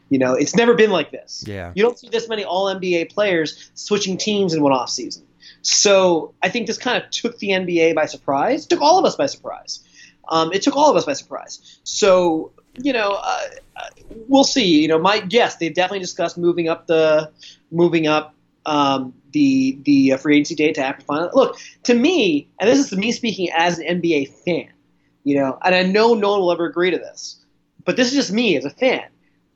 You 0.09 0.19
know, 0.19 0.33
it's 0.33 0.55
never 0.55 0.73
been 0.73 0.89
like 0.89 1.11
this. 1.11 1.43
Yeah. 1.47 1.71
You 1.73 1.83
don't 1.83 1.97
see 1.97 2.09
this 2.09 2.27
many 2.27 2.43
all 2.43 2.65
NBA 2.65 3.13
players 3.13 3.71
switching 3.75 4.17
teams 4.17 4.53
in 4.53 4.61
one 4.61 4.73
off 4.73 4.89
season. 4.89 5.23
So 5.61 6.33
I 6.41 6.49
think 6.49 6.67
this 6.67 6.77
kind 6.77 7.01
of 7.01 7.09
took 7.11 7.37
the 7.37 7.49
NBA 7.49 7.95
by 7.95 8.05
surprise, 8.05 8.65
took 8.65 8.81
all 8.81 8.97
of 8.97 9.05
us 9.05 9.15
by 9.15 9.27
surprise. 9.27 9.79
Um, 10.27 10.51
it 10.53 10.61
took 10.61 10.75
all 10.75 10.89
of 10.89 10.95
us 10.95 11.05
by 11.05 11.13
surprise. 11.13 11.79
So 11.83 12.51
you 12.81 12.93
know, 12.93 13.11
uh, 13.21 13.39
uh 13.75 13.89
we'll 14.27 14.43
see. 14.43 14.81
You 14.81 14.87
know, 14.87 14.99
my 14.99 15.25
yes, 15.29 15.57
they 15.57 15.69
definitely 15.69 15.99
discussed 15.99 16.37
moving 16.37 16.67
up 16.67 16.87
the 16.87 17.31
moving 17.69 18.07
up 18.07 18.33
um, 18.65 19.13
the 19.31 19.77
the 19.83 20.13
uh, 20.13 20.17
free 20.17 20.35
agency 20.35 20.55
date 20.55 20.75
to 20.75 20.81
after 20.81 21.05
final. 21.05 21.29
Look, 21.33 21.57
to 21.83 21.93
me, 21.93 22.49
and 22.59 22.69
this 22.69 22.79
is 22.79 22.97
me 22.97 23.11
speaking 23.11 23.49
as 23.55 23.79
an 23.79 24.01
NBA 24.01 24.29
fan. 24.45 24.69
You 25.23 25.35
know, 25.35 25.57
and 25.63 25.75
I 25.75 25.83
know 25.83 26.15
no 26.15 26.31
one 26.31 26.39
will 26.41 26.51
ever 26.51 26.65
agree 26.65 26.91
to 26.91 26.97
this, 26.97 27.43
but 27.85 27.95
this 27.95 28.07
is 28.07 28.13
just 28.13 28.31
me 28.31 28.57
as 28.57 28.65
a 28.65 28.71
fan. 28.71 29.03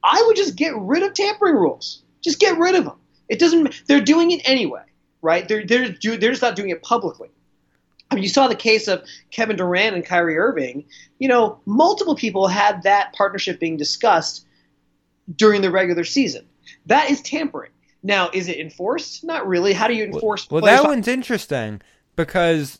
I 0.04 0.24
would 0.28 0.36
just 0.36 0.56
get 0.56 0.76
rid 0.76 1.02
of 1.02 1.14
tampering 1.16 1.56
rules. 1.56 2.04
Just 2.22 2.40
get 2.40 2.60
rid 2.60 2.76
of 2.76 2.86
them. 2.86 2.98
It 3.28 3.40
doesn't. 3.40 3.88
They're 3.88 4.02
doing 4.02 4.30
it 4.30 4.42
anyway 4.46 4.84
right? 5.26 5.48
They're 5.48 5.66
they're 5.66 5.90
they're 5.90 6.32
just 6.32 6.42
not 6.42 6.56
doing 6.56 6.70
it 6.70 6.82
publicly. 6.84 7.30
I 8.10 8.16
mean, 8.16 8.24
you 8.24 8.30
saw 8.30 8.48
the 8.48 8.56
case 8.56 8.88
of 8.88 9.04
Kevin 9.32 9.58
Durant 9.58 9.96
and 9.96 10.06
Kyrie 10.06 10.38
Irving. 10.38 10.86
You 11.18 11.28
know, 11.28 11.60
multiple 11.66 12.16
people 12.16 12.48
had 12.48 12.84
that 12.84 13.14
partnership 13.14 13.60
being 13.60 13.78
discussed 13.78 14.46
during 15.36 15.62
the 15.62 15.72
regular 15.72 16.04
season. 16.04 16.46
That 16.86 17.10
is 17.10 17.22
tampering. 17.22 17.72
Now, 18.04 18.30
is 18.32 18.48
it 18.48 18.60
enforced? 18.60 19.24
Not 19.24 19.48
really. 19.48 19.74
How 19.74 19.88
do 19.88 19.96
you 19.96 20.04
enforce? 20.04 20.48
Well, 20.50 20.62
that 20.62 20.84
one's 20.84 21.08
interesting 21.08 21.82
because 22.16 22.80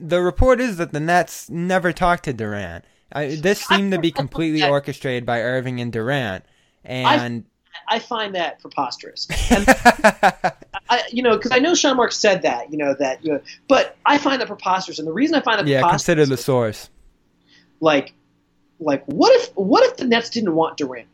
the 0.00 0.20
report 0.20 0.60
is 0.60 0.78
that 0.78 0.92
the 0.92 0.98
Nets 0.98 1.48
never 1.48 1.92
talked 1.92 2.24
to 2.24 2.32
Durant. 2.32 2.84
I, 3.12 3.36
this 3.36 3.64
seemed 3.68 3.92
to 3.92 4.00
be 4.00 4.10
completely 4.10 4.64
orchestrated 4.64 5.24
by 5.24 5.40
Irving 5.40 5.80
and 5.80 5.92
Durant, 5.92 6.44
and 6.84 7.44
I 7.88 8.00
find 8.00 8.34
that 8.34 8.58
preposterous. 8.58 9.28
I, 10.92 11.02
you 11.10 11.22
know, 11.22 11.38
because 11.38 11.52
I 11.52 11.58
know 11.58 11.74
Sean 11.74 11.96
Marks 11.96 12.18
said 12.18 12.42
that, 12.42 12.70
you 12.70 12.76
know, 12.76 12.94
that, 12.98 13.24
you 13.24 13.32
know, 13.32 13.40
but 13.66 13.96
I 14.04 14.18
find 14.18 14.42
that 14.42 14.46
preposterous. 14.46 14.98
And 14.98 15.08
the 15.08 15.12
reason 15.12 15.34
I 15.34 15.40
find 15.40 15.58
that 15.58 15.66
yeah, 15.66 15.88
consider 15.88 16.26
the 16.26 16.36
source. 16.36 16.90
Like, 17.80 18.12
like 18.78 19.02
what 19.06 19.34
if 19.40 19.56
what 19.56 19.82
if 19.84 19.96
the 19.96 20.04
Nets 20.04 20.28
didn't 20.28 20.54
want 20.54 20.76
Durant? 20.76 21.08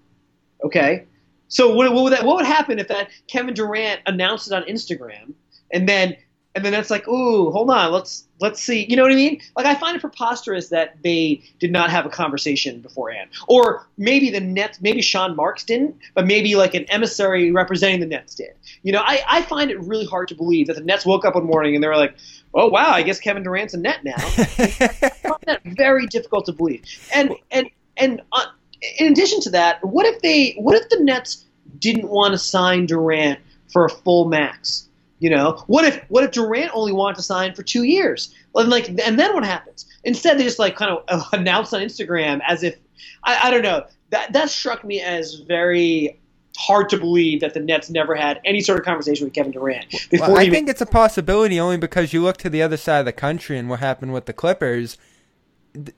Okay, 0.65 1.05
so 1.47 1.73
what, 1.73 1.93
what 1.93 2.03
would 2.03 2.13
that 2.13 2.25
what 2.25 2.37
would 2.37 2.45
happen 2.45 2.81
if 2.81 2.89
that 2.89 3.11
Kevin 3.29 3.55
Durant 3.55 4.01
announced 4.07 4.51
it 4.51 4.53
on 4.53 4.65
Instagram 4.65 5.33
and 5.73 5.89
then 5.89 6.17
and 6.55 6.65
then 6.65 6.75
it's 6.75 6.91
like, 6.91 7.07
ooh, 7.07 7.51
hold 7.51 7.71
on, 7.71 7.93
let's 7.93 8.25
let's 8.41 8.63
see. 8.63 8.87
You 8.89 8.97
know 8.97 9.03
what 9.03 9.13
I 9.13 9.17
mean? 9.17 9.41
Like 9.57 9.67
I 9.67 9.75
find 9.75 9.97
it 9.97 10.01
preposterous 10.01 10.69
that 10.69 10.97
they 11.03 11.43
did 11.59 11.71
not 11.71 11.91
have 11.91 12.07
a 12.07 12.09
conversation 12.09 12.81
beforehand, 12.81 13.31
or 13.47 13.87
maybe 13.97 14.31
the 14.31 14.41
Nets, 14.41 14.81
maybe 14.81 15.03
Sean 15.03 15.37
Marks 15.37 15.65
didn't, 15.65 15.97
but 16.15 16.27
maybe 16.27 16.57
like 16.57 16.75
an 16.75 16.85
emissary 16.85 17.53
representing 17.53 18.01
the 18.01 18.07
Nets 18.07 18.35
did. 18.35 18.55
You 18.83 18.93
know, 18.93 19.03
I, 19.05 19.23
I 19.29 19.43
find 19.43 19.71
it 19.71 19.81
really 19.81 20.07
hard 20.07 20.29
to 20.29 20.35
believe 20.35 20.67
that 20.69 20.77
the 20.77 20.83
Nets 20.83 21.07
woke 21.07 21.25
up 21.25 21.35
one 21.35 21.45
morning 21.45 21.75
and 21.75 21.85
they 21.85 21.89
were 21.89 21.97
like, 21.97 22.15
oh 22.55 22.69
wow, 22.69 22.91
I 22.91 23.03
guess 23.03 23.21
Kevin 23.21 23.43
Durant's 23.43 23.75
a 23.75 23.79
net 23.79 24.05
now. 24.05 24.17
I 24.19 24.29
find 24.29 25.43
that 25.47 25.61
very 25.65 26.07
difficult 26.07 26.47
to 26.47 26.53
believe. 26.53 26.83
And 27.15 27.35
and 27.51 27.69
and 27.99 28.23
uh, 28.33 28.47
in 28.99 29.13
addition 29.13 29.41
to 29.43 29.51
that, 29.51 29.85
what 29.85 30.07
if 30.07 30.23
they, 30.23 30.55
what 30.59 30.75
if 30.75 30.89
the 30.89 31.01
Nets 31.01 31.45
didn't 31.79 32.09
want 32.09 32.33
to 32.33 32.39
sign 32.39 32.87
Durant 32.87 33.41
for 33.73 33.85
a 33.85 33.91
full 33.91 34.27
max? 34.27 34.88
You 35.21 35.31
know, 35.31 35.63
what 35.67 35.85
if 35.85 36.03
what 36.09 36.25
if 36.25 36.31
Durant 36.31 36.71
only 36.75 36.93
wanted 36.93 37.17
to 37.17 37.23
sign 37.23 37.55
for 37.55 37.63
two 37.63 37.83
years? 37.83 38.35
And 38.55 38.71
like, 38.71 38.89
and 38.89 39.19
then 39.19 39.35
what 39.35 39.45
happens? 39.45 39.87
Instead, 40.05 40.39
they 40.39 40.45
just 40.45 40.59
like 40.59 40.77
kind 40.77 40.91
of 40.91 41.05
uh, 41.09 41.25
announce 41.33 41.73
on 41.73 41.81
Instagram 41.81 42.41
as 42.47 42.63
if 42.63 42.77
I, 43.25 43.49
I 43.49 43.51
don't 43.51 43.63
know. 43.63 43.85
That 44.11 44.33
that 44.33 44.49
struck 44.49 44.85
me 44.85 45.01
as 45.01 45.35
very 45.35 46.19
hard 46.57 46.89
to 46.89 46.99
believe 46.99 47.41
that 47.41 47.55
the 47.55 47.61
Nets 47.61 47.89
never 47.89 48.15
had 48.15 48.41
any 48.45 48.61
sort 48.61 48.79
of 48.79 48.85
conversation 48.85 49.25
with 49.25 49.33
Kevin 49.33 49.53
Durant 49.53 49.91
before. 50.11 50.29
Well, 50.29 50.39
I 50.39 50.43
even- 50.43 50.55
think 50.55 50.69
it's 50.69 50.81
a 50.81 50.87
possibility 50.87 51.59
only 51.61 51.77
because 51.77 52.13
you 52.13 52.23
look 52.23 52.37
to 52.39 52.51
the 52.51 52.63
other 52.63 52.77
side 52.77 53.01
of 53.01 53.05
the 53.07 53.13
country 53.13 53.57
and 53.57 53.69
what 53.69 53.81
happened 53.81 54.13
with 54.13 54.27
the 54.27 54.33
Clippers. 54.33 54.99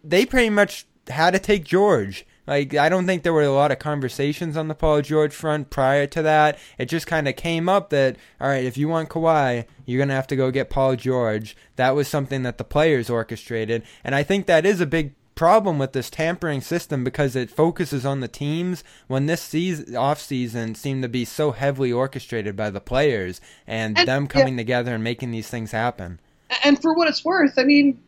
They 0.05 0.27
pretty 0.27 0.51
much 0.51 0.87
had 1.09 1.31
to 1.33 1.39
take 1.39 1.65
George. 1.65 2.27
Like 2.47 2.75
I 2.75 2.89
don't 2.89 3.07
think 3.07 3.23
there 3.23 3.33
were 3.33 3.43
a 3.43 3.53
lot 3.53 3.73
of 3.73 3.79
conversations 3.79 4.57
on 4.57 4.69
the 4.69 4.75
Paul 4.75 5.03
George 5.03 5.35
front 5.35 5.71
prior 5.71 6.07
to 6.09 6.23
that. 6.23 6.59
It 6.79 6.87
just 6.87 7.07
kind 7.07 7.29
of 7.29 7.37
came 7.37 7.69
up 7.69 7.91
that 7.91 8.17
all 8.41 8.49
right, 8.49 8.65
if 8.65 8.77
you 8.77 8.89
want 8.89 9.09
Kawhi, 9.09 9.67
you're 9.87 9.99
gonna 9.99 10.15
have 10.15 10.27
to 10.29 10.37
go 10.37 10.51
get 10.51 10.71
Paul 10.71 10.97
George. 10.97 11.57
That 11.77 11.95
was 11.95 12.09
something 12.09 12.43
that 12.43 12.59
the 12.59 12.65
players 12.65 13.11
orchestrated, 13.11 13.83
and 14.05 14.15
I 14.15 14.23
think 14.23 14.47
that 14.47 14.67
is 14.67 14.81
a 14.81 14.87
big 14.87 15.15
problem 15.41 15.79
with 15.79 15.95
this 15.95 16.11
tampering 16.11 16.61
system 16.61 17.03
because 17.03 17.35
it 17.35 17.49
focuses 17.49 18.05
on 18.05 18.21
the 18.21 18.29
teams 18.29 18.85
when 19.07 19.25
this 19.25 19.41
season 19.41 19.97
off 19.97 20.21
season 20.21 20.75
seemed 20.75 21.03
to 21.03 21.09
be 21.09 21.25
so 21.25 21.53
heavily 21.53 21.91
orchestrated 21.91 22.55
by 22.55 22.69
the 22.69 22.79
players 22.79 23.41
and, 23.67 23.99
and 23.99 24.07
them 24.07 24.27
coming 24.27 24.53
yeah. 24.53 24.59
together 24.59 24.95
and 24.95 25.03
making 25.03 25.31
these 25.31 25.49
things 25.49 25.71
happen. 25.71 26.21
And 26.63 26.79
for 26.83 26.93
what 26.93 27.09
it's 27.09 27.25
worth, 27.25 27.55
I 27.57 27.65
mean, 27.65 27.99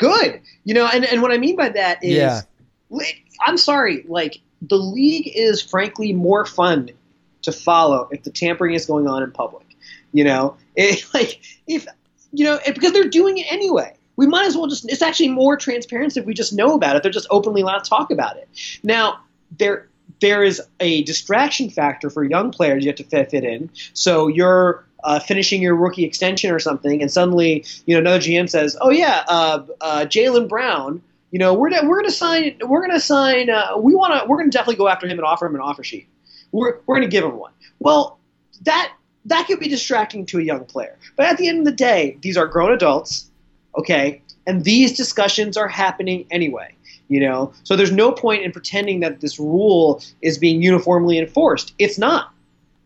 good. 0.00 0.40
You 0.64 0.74
know, 0.74 0.86
and, 0.92 1.04
and 1.04 1.22
what 1.22 1.30
I 1.30 1.38
mean 1.38 1.54
by 1.54 1.68
that 1.68 2.02
is 2.02 2.16
yeah. 2.16 2.40
I'm 3.46 3.58
sorry, 3.58 4.04
like 4.08 4.40
the 4.62 4.76
league 4.76 5.30
is 5.34 5.62
frankly 5.62 6.12
more 6.12 6.44
fun 6.44 6.90
to 7.42 7.52
follow 7.52 8.08
if 8.10 8.22
the 8.22 8.30
tampering 8.30 8.74
is 8.74 8.86
going 8.86 9.06
on 9.06 9.22
in 9.22 9.30
public. 9.30 9.66
You 10.12 10.24
know, 10.24 10.56
it, 10.76 11.04
like 11.14 11.40
if 11.66 11.86
you 12.32 12.44
know 12.44 12.58
because 12.66 12.92
they're 12.92 13.08
doing 13.08 13.38
it 13.38 13.50
anyway. 13.50 13.94
We 14.16 14.26
might 14.26 14.46
as 14.46 14.56
well 14.56 14.66
just. 14.66 14.90
It's 14.90 15.00
actually 15.00 15.28
more 15.28 15.56
transparent 15.56 16.16
if 16.16 16.24
we 16.26 16.34
just 16.34 16.52
know 16.52 16.74
about 16.74 16.96
it. 16.96 17.04
They're 17.04 17.12
just 17.12 17.28
openly 17.30 17.62
allowed 17.62 17.84
to 17.84 17.88
talk 17.88 18.10
about 18.10 18.36
it. 18.36 18.48
Now 18.82 19.20
there 19.56 19.88
there 20.20 20.42
is 20.42 20.60
a 20.80 21.02
distraction 21.04 21.70
factor 21.70 22.10
for 22.10 22.24
young 22.24 22.50
players 22.50 22.84
you 22.84 22.90
have 22.90 22.96
to 22.96 23.04
fit, 23.04 23.30
fit 23.30 23.44
in. 23.44 23.70
So 23.92 24.26
you're 24.26 24.84
uh, 25.04 25.20
finishing 25.20 25.62
your 25.62 25.76
rookie 25.76 26.04
extension 26.04 26.50
or 26.50 26.58
something, 26.58 27.00
and 27.00 27.10
suddenly 27.10 27.64
you 27.86 27.94
know 27.94 28.00
another 28.00 28.18
GM 28.18 28.48
says, 28.48 28.76
"Oh 28.80 28.90
yeah, 28.90 29.24
uh, 29.28 29.64
uh, 29.80 30.00
Jaylen 30.06 30.48
Brown 30.48 31.02
you 31.30 31.38
know, 31.38 31.54
we're 31.54 31.70
we're 31.86 31.96
gonna 31.96 32.10
sign. 32.10 32.58
We're 32.64 32.80
gonna 32.80 33.00
sign. 33.00 33.50
Uh, 33.50 33.76
we 33.78 33.94
want 33.94 34.20
to. 34.20 34.28
We're 34.28 34.38
gonna 34.38 34.50
definitely 34.50 34.76
go 34.76 34.88
after 34.88 35.06
him 35.06 35.18
and 35.18 35.26
offer 35.26 35.46
him 35.46 35.54
an 35.54 35.60
offer 35.60 35.84
sheet. 35.84 36.08
We're 36.52 36.78
we're 36.86 36.96
gonna 36.96 37.08
give 37.08 37.24
him 37.24 37.36
one. 37.36 37.52
Well, 37.78 38.18
that 38.62 38.92
that 39.26 39.46
could 39.46 39.60
be 39.60 39.68
distracting 39.68 40.24
to 40.26 40.38
a 40.38 40.42
young 40.42 40.64
player. 40.64 40.96
But 41.16 41.26
at 41.26 41.36
the 41.36 41.48
end 41.48 41.60
of 41.60 41.64
the 41.66 41.72
day, 41.72 42.16
these 42.22 42.36
are 42.36 42.46
grown 42.46 42.72
adults, 42.72 43.30
okay, 43.76 44.22
and 44.46 44.64
these 44.64 44.96
discussions 44.96 45.56
are 45.56 45.68
happening 45.68 46.26
anyway. 46.30 46.74
You 47.08 47.20
know, 47.20 47.52
so 47.62 47.76
there's 47.76 47.92
no 47.92 48.12
point 48.12 48.42
in 48.42 48.52
pretending 48.52 49.00
that 49.00 49.20
this 49.20 49.38
rule 49.38 50.02
is 50.20 50.38
being 50.38 50.62
uniformly 50.62 51.18
enforced. 51.18 51.74
It's 51.78 51.98
not. 51.98 52.32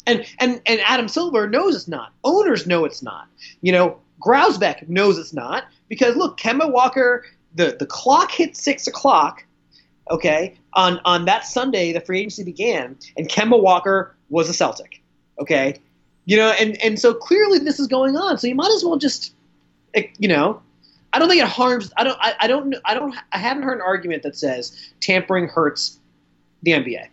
And 0.06 0.24
and 0.40 0.60
and 0.66 0.80
Adam 0.80 1.06
Silver 1.06 1.48
knows 1.48 1.76
it's 1.76 1.88
not. 1.88 2.12
Owners 2.24 2.66
know 2.66 2.84
it's 2.84 3.02
not. 3.02 3.28
You 3.60 3.70
know, 3.72 3.98
Grousbeck 4.20 4.88
knows 4.88 5.18
it's 5.18 5.32
not 5.32 5.64
because 5.88 6.16
look, 6.16 6.38
Kemba 6.38 6.70
Walker 6.72 7.24
the 7.54 7.76
the 7.78 7.86
clock 7.86 8.30
hit 8.30 8.56
six 8.56 8.86
o'clock. 8.86 9.44
Okay, 10.10 10.58
on 10.74 11.00
on 11.04 11.24
that 11.26 11.46
Sunday, 11.46 11.92
the 11.92 12.00
free 12.00 12.20
agency 12.20 12.44
began, 12.44 12.96
and 13.16 13.28
Kemba 13.28 13.60
Walker 13.60 14.14
was 14.30 14.48
a 14.48 14.52
Celtic. 14.52 15.02
Okay, 15.38 15.76
you 16.24 16.36
know, 16.36 16.50
and 16.58 16.80
and 16.82 16.98
so 16.98 17.14
clearly 17.14 17.58
this 17.58 17.78
is 17.78 17.86
going 17.86 18.16
on. 18.16 18.38
So 18.38 18.46
you 18.46 18.54
might 18.54 18.72
as 18.74 18.84
well 18.84 18.96
just, 18.96 19.34
eh, 19.94 20.04
you 20.18 20.28
know, 20.28 20.60
I 21.12 21.18
don't 21.18 21.28
think 21.28 21.42
it 21.42 21.48
harms. 21.48 21.92
I 21.96 22.04
don't. 22.04 22.18
I, 22.20 22.34
I 22.40 22.46
don't. 22.46 22.74
I 22.84 22.94
don't. 22.94 23.14
I 23.32 23.38
haven't 23.38 23.64
heard 23.64 23.76
an 23.76 23.82
argument 23.82 24.22
that 24.22 24.36
says 24.36 24.92
tampering 25.00 25.48
hurts 25.48 25.98
the 26.62 26.72
NBA. 26.72 27.08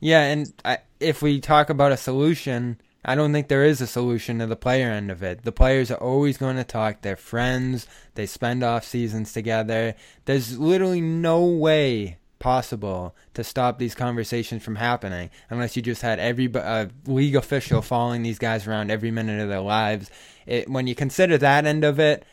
Yeah, 0.00 0.22
and 0.22 0.52
I, 0.64 0.78
if 1.00 1.22
we 1.22 1.40
talk 1.40 1.70
about 1.70 1.90
a 1.90 1.96
solution, 1.96 2.80
I 3.08 3.14
don't 3.14 3.32
think 3.32 3.48
there 3.48 3.64
is 3.64 3.80
a 3.80 3.86
solution 3.86 4.38
to 4.38 4.46
the 4.46 4.54
player 4.54 4.90
end 4.90 5.10
of 5.10 5.22
it. 5.22 5.42
The 5.42 5.50
players 5.50 5.90
are 5.90 5.96
always 5.96 6.36
going 6.36 6.56
to 6.56 6.62
talk. 6.62 7.00
They're 7.00 7.16
friends. 7.16 7.86
They 8.16 8.26
spend 8.26 8.62
off 8.62 8.84
seasons 8.84 9.32
together. 9.32 9.94
There's 10.26 10.58
literally 10.58 11.00
no 11.00 11.42
way 11.46 12.18
possible 12.38 13.16
to 13.32 13.42
stop 13.42 13.78
these 13.78 13.94
conversations 13.94 14.62
from 14.62 14.76
happening 14.76 15.30
unless 15.48 15.74
you 15.74 15.80
just 15.80 16.02
had 16.02 16.18
every 16.18 16.54
uh, 16.54 16.88
league 17.06 17.34
official 17.34 17.80
following 17.80 18.22
these 18.22 18.38
guys 18.38 18.66
around 18.66 18.90
every 18.90 19.10
minute 19.10 19.40
of 19.40 19.48
their 19.48 19.60
lives. 19.60 20.10
It, 20.44 20.68
when 20.68 20.86
you 20.86 20.94
consider 20.94 21.38
that 21.38 21.64
end 21.64 21.84
of 21.84 21.98
it, 21.98 22.26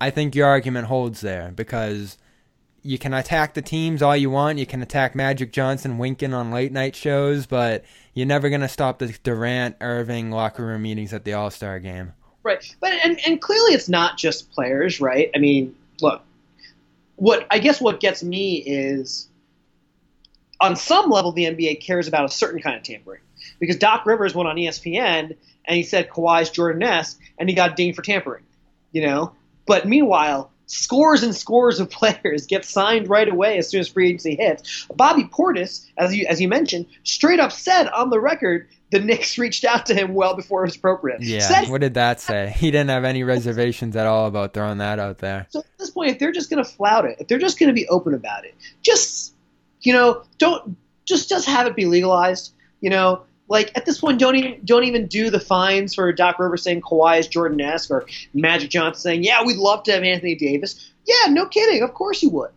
I 0.00 0.08
think 0.08 0.34
your 0.34 0.48
argument 0.48 0.86
holds 0.86 1.20
there 1.20 1.52
because 1.54 2.16
you 2.82 2.98
can 2.98 3.14
attack 3.14 3.54
the 3.54 3.62
teams 3.62 4.02
all 4.02 4.16
you 4.16 4.30
want. 4.30 4.58
You 4.58 4.66
can 4.66 4.82
attack 4.82 5.14
Magic 5.14 5.52
Johnson 5.52 5.98
winking 5.98 6.32
on 6.32 6.50
late 6.50 6.72
night 6.72 6.94
shows, 6.94 7.46
but 7.46 7.84
you're 8.14 8.26
never 8.26 8.48
going 8.48 8.60
to 8.60 8.68
stop 8.68 8.98
the 8.98 9.08
Durant 9.22 9.76
Irving 9.80 10.30
locker 10.30 10.64
room 10.64 10.82
meetings 10.82 11.12
at 11.12 11.24
the 11.24 11.34
All 11.34 11.50
Star 11.50 11.78
game. 11.78 12.12
Right, 12.42 12.74
but 12.80 12.92
and, 12.92 13.18
and 13.26 13.40
clearly 13.40 13.74
it's 13.74 13.88
not 13.88 14.16
just 14.16 14.50
players, 14.52 15.00
right? 15.00 15.30
I 15.34 15.38
mean, 15.38 15.74
look, 16.00 16.22
what 17.16 17.46
I 17.50 17.58
guess 17.58 17.80
what 17.80 18.00
gets 18.00 18.22
me 18.22 18.56
is 18.56 19.28
on 20.60 20.76
some 20.76 21.10
level 21.10 21.32
the 21.32 21.44
NBA 21.44 21.82
cares 21.82 22.08
about 22.08 22.24
a 22.24 22.28
certain 22.28 22.60
kind 22.60 22.76
of 22.76 22.82
tampering 22.82 23.20
because 23.58 23.76
Doc 23.76 24.06
Rivers 24.06 24.34
went 24.34 24.48
on 24.48 24.56
ESPN 24.56 25.36
and 25.64 25.76
he 25.76 25.82
said 25.82 26.08
Kawhi's 26.08 26.50
Jordan-esque 26.50 27.20
and 27.38 27.48
he 27.48 27.54
got 27.54 27.76
dinged 27.76 27.96
for 27.96 28.02
tampering, 28.02 28.44
you 28.92 29.02
know. 29.02 29.32
But 29.66 29.86
meanwhile, 29.86 30.50
scores 30.68 31.24
and 31.24 31.34
scores 31.34 31.80
of 31.80 31.90
players 31.98 32.46
get 32.46 32.64
signed 32.64 33.08
right 33.08 33.28
away 33.28 33.58
as 33.58 33.68
soon 33.68 33.80
as 33.80 33.88
free 33.88 34.08
agency 34.08 34.36
hits. 34.36 34.86
Bobby 34.94 35.24
Portis, 35.24 35.84
as 35.96 36.14
you 36.14 36.26
as 36.28 36.40
you 36.40 36.48
mentioned, 36.48 36.86
straight 37.02 37.40
up 37.40 37.50
said 37.50 37.88
on 37.88 38.10
the 38.10 38.20
record 38.20 38.68
the 38.90 39.00
Knicks 39.00 39.36
reached 39.36 39.64
out 39.64 39.86
to 39.86 39.94
him 39.94 40.14
well 40.14 40.34
before 40.34 40.62
it 40.62 40.68
was 40.68 40.76
appropriate. 40.76 41.22
Yeah, 41.22 41.68
what 41.68 41.80
did 41.80 41.94
that 41.94 42.20
say? 42.20 42.54
He 42.56 42.70
didn't 42.70 42.90
have 42.90 43.04
any 43.04 43.22
reservations 43.22 43.96
at 43.96 44.06
all 44.06 44.26
about 44.26 44.54
throwing 44.54 44.78
that 44.78 44.98
out 44.98 45.18
there. 45.18 45.46
So 45.50 45.60
at 45.60 45.66
this 45.78 45.90
point, 45.90 46.12
if 46.12 46.18
they're 46.18 46.32
just 46.32 46.48
going 46.48 46.62
to 46.64 46.70
flout 46.70 47.04
it, 47.04 47.16
if 47.20 47.28
they're 47.28 47.38
just 47.38 47.58
going 47.58 47.68
to 47.68 47.74
be 47.74 47.86
open 47.88 48.14
about 48.14 48.44
it, 48.44 48.54
just 48.82 49.34
you 49.80 49.92
know, 49.92 50.22
don't 50.38 50.76
just 51.04 51.28
just 51.28 51.46
have 51.46 51.66
it 51.66 51.76
be 51.76 51.86
legalized. 51.86 52.52
You 52.80 52.90
know, 52.90 53.24
like 53.48 53.72
at 53.76 53.86
this 53.86 53.98
point, 53.98 54.18
don't 54.18 54.36
even 54.36 54.60
don't 54.64 54.84
even 54.84 55.06
do 55.06 55.30
the 55.30 55.40
fines 55.40 55.94
for 55.94 56.12
Doc 56.12 56.38
Rivers 56.38 56.62
saying 56.62 56.82
Kawhi 56.82 57.18
is 57.18 57.28
Jordan-esque 57.28 57.90
or 57.90 58.06
Magic 58.34 58.70
Johnson 58.70 59.00
saying, 59.00 59.24
"Yeah, 59.24 59.44
we'd 59.44 59.56
love 59.56 59.82
to 59.84 59.92
have 59.92 60.02
Anthony 60.02 60.34
Davis." 60.34 60.92
Yeah, 61.06 61.30
no 61.30 61.46
kidding. 61.46 61.82
Of 61.82 61.94
course 61.94 62.22
you 62.22 62.30
would. 62.30 62.50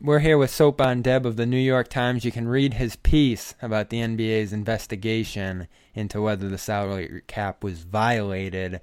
We're 0.00 0.18
here 0.18 0.36
with 0.36 0.50
Sopan 0.50 1.00
Deb 1.00 1.24
of 1.24 1.36
the 1.36 1.46
New 1.46 1.58
York 1.58 1.86
Times. 1.86 2.24
You 2.24 2.32
can 2.32 2.48
read 2.48 2.74
his 2.74 2.96
piece 2.96 3.54
about 3.62 3.90
the 3.90 3.98
NBA's 3.98 4.52
investigation 4.52 5.68
into 5.94 6.20
whether 6.20 6.48
the 6.48 6.58
salary 6.58 7.22
cap 7.28 7.62
was 7.62 7.84
violated 7.84 8.80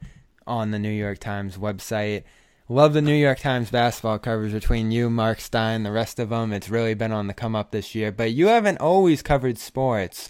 on 0.48 0.72
the 0.72 0.80
New 0.80 0.90
York 0.90 1.20
Times 1.20 1.58
website. 1.58 2.24
Love 2.72 2.94
the 2.94 3.02
New 3.02 3.16
York 3.16 3.40
Times 3.40 3.72
basketball 3.72 4.20
coverage 4.20 4.52
between 4.52 4.92
you, 4.92 5.10
Mark 5.10 5.40
Stein, 5.40 5.82
the 5.82 5.92
rest 5.92 6.20
of 6.20 6.30
them. 6.30 6.54
It's 6.54 6.70
really 6.70 6.94
been 6.94 7.12
on 7.12 7.26
the 7.26 7.34
come 7.34 7.56
up 7.56 7.72
this 7.72 7.96
year. 7.96 8.12
But 8.12 8.32
you 8.34 8.46
haven't 8.46 8.78
always 8.78 9.24
covered 9.24 9.58
sports. 9.58 10.30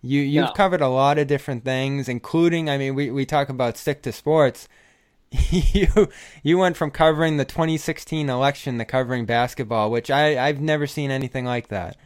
You 0.00 0.20
you've 0.20 0.44
no. 0.44 0.52
covered 0.52 0.82
a 0.82 0.88
lot 0.88 1.18
of 1.18 1.26
different 1.26 1.64
things, 1.64 2.08
including 2.08 2.70
I 2.70 2.78
mean 2.78 2.94
we, 2.94 3.10
we 3.10 3.26
talk 3.26 3.48
about 3.48 3.76
stick 3.76 4.02
to 4.02 4.12
sports. 4.12 4.68
you 5.50 6.08
you 6.44 6.58
went 6.58 6.76
from 6.76 6.92
covering 6.92 7.38
the 7.38 7.44
2016 7.44 8.30
election 8.30 8.78
to 8.78 8.84
covering 8.84 9.26
basketball, 9.26 9.90
which 9.90 10.12
I 10.12 10.38
I've 10.38 10.60
never 10.60 10.86
seen 10.86 11.10
anything 11.10 11.44
like 11.44 11.68
that. 11.68 11.96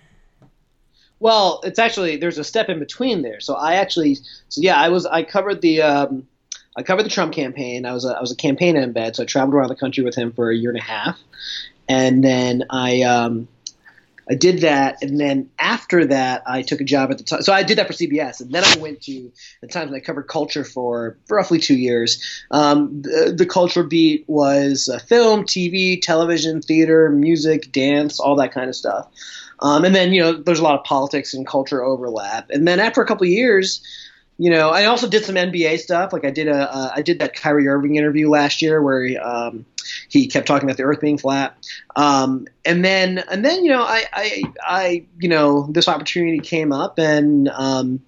Well, 1.21 1.61
it's 1.63 1.79
actually 1.79 2.17
there's 2.17 2.39
a 2.39 2.45
step 2.45 2.71
in 2.71 2.79
between 2.79 3.21
there. 3.21 3.39
So 3.39 3.53
I 3.53 3.75
actually 3.75 4.17
so 4.49 4.63
yeah 4.63 4.81
I 4.81 4.89
was 4.89 5.05
I 5.05 5.25
covered 5.25 5.61
the 5.61 5.83
um, 5.83 6.27
I 6.77 6.83
covered 6.83 7.05
the 7.05 7.11
Trump 7.11 7.33
campaign. 7.33 7.87
I 7.87 7.93
was 7.93 8.05
a, 8.05 8.17
I 8.17 8.21
was 8.21 8.33
a 8.33 8.37
campaign 8.37 8.77
embed, 8.77 9.17
so 9.17 9.23
I 9.23 9.27
traveled 9.27 9.55
around 9.55 9.69
the 9.69 9.77
country 9.77 10.03
with 10.03 10.15
him 10.15 10.33
for 10.33 10.51
a 10.51 10.57
year 10.57 10.71
and 10.71 10.79
a 10.79 10.83
half, 10.83 11.19
and 11.89 12.23
then 12.23 12.65
I 12.71 13.03
um, 13.03 13.49
I 14.29 14.35
did 14.35 14.63
that, 14.63 15.03
and 15.03 15.21
then 15.21 15.51
after 15.59 16.07
that, 16.07 16.43
I 16.47 16.63
took 16.63 16.81
a 16.81 16.85
job 16.85 17.11
at 17.11 17.19
the 17.19 17.25
time. 17.25 17.43
So 17.43 17.53
I 17.53 17.63
did 17.63 17.79
that 17.79 17.87
for 17.87 17.93
CBS, 17.93 18.41
and 18.41 18.51
then 18.53 18.65
I 18.65 18.77
went 18.79 19.03
to 19.03 19.31
the 19.61 19.67
Times 19.67 19.89
and 19.89 19.97
I 19.97 20.01
covered 20.01 20.29
culture 20.29 20.65
for 20.65 21.19
roughly 21.29 21.59
two 21.59 21.77
years. 21.77 22.23
Um, 22.51 23.03
the, 23.03 23.35
the, 23.37 23.47
culture 23.47 23.83
beat 23.83 24.25
was 24.27 24.89
uh, 24.89 24.99
film, 24.99 25.45
TV, 25.45 26.01
television, 26.01 26.63
theater, 26.63 27.11
music, 27.11 27.71
dance, 27.71 28.19
all 28.19 28.37
that 28.37 28.53
kind 28.53 28.69
of 28.69 28.77
stuff. 28.77 29.09
Um, 29.61 29.85
and 29.85 29.95
then 29.95 30.13
you 30.13 30.23
know, 30.23 30.33
there's 30.33 30.59
a 30.59 30.65
lot 30.65 30.79
of 30.79 30.85
politics 30.85 31.35
and 31.35 31.47
culture 31.47 31.83
overlap. 31.85 32.51
And 32.51 32.67
then 32.67 32.81
after 32.81 33.03
a 33.03 33.07
couple 33.07 33.27
years, 33.27 33.83
you 34.37 34.51
know, 34.51 34.71
I 34.71 34.87
also 34.87 35.09
did 35.09 35.25
some 35.25 35.37
NBA 35.37 35.79
stuff. 35.79 36.13
Like 36.13 36.25
I 36.25 36.31
did 36.31 36.49
a, 36.49 36.75
uh, 36.75 36.91
I 36.95 37.03
did 37.03 37.21
that 37.21 37.35
Kyrie 37.35 37.69
Irving 37.69 37.97
interview 37.97 38.29
last 38.29 38.63
year 38.63 38.83
where 38.83 39.05
he, 39.05 39.17
um, 39.17 39.65
he 40.09 40.27
kept 40.27 40.47
talking 40.47 40.69
about 40.69 40.77
the 40.77 40.83
Earth 40.83 41.01
being 41.01 41.19
flat. 41.19 41.57
Um, 41.95 42.49
and 42.65 42.85
then, 42.85 43.23
and 43.31 43.45
then, 43.45 43.65
you 43.65 43.71
know, 43.71 43.83
I, 43.83 44.05
I, 44.13 44.43
I, 44.61 45.07
you 45.19 45.29
know, 45.29 45.69
this 45.71 45.89
opportunity 45.89 46.41
came 46.41 46.73
up, 46.73 46.99
and 46.99 47.49
um, 47.49 48.01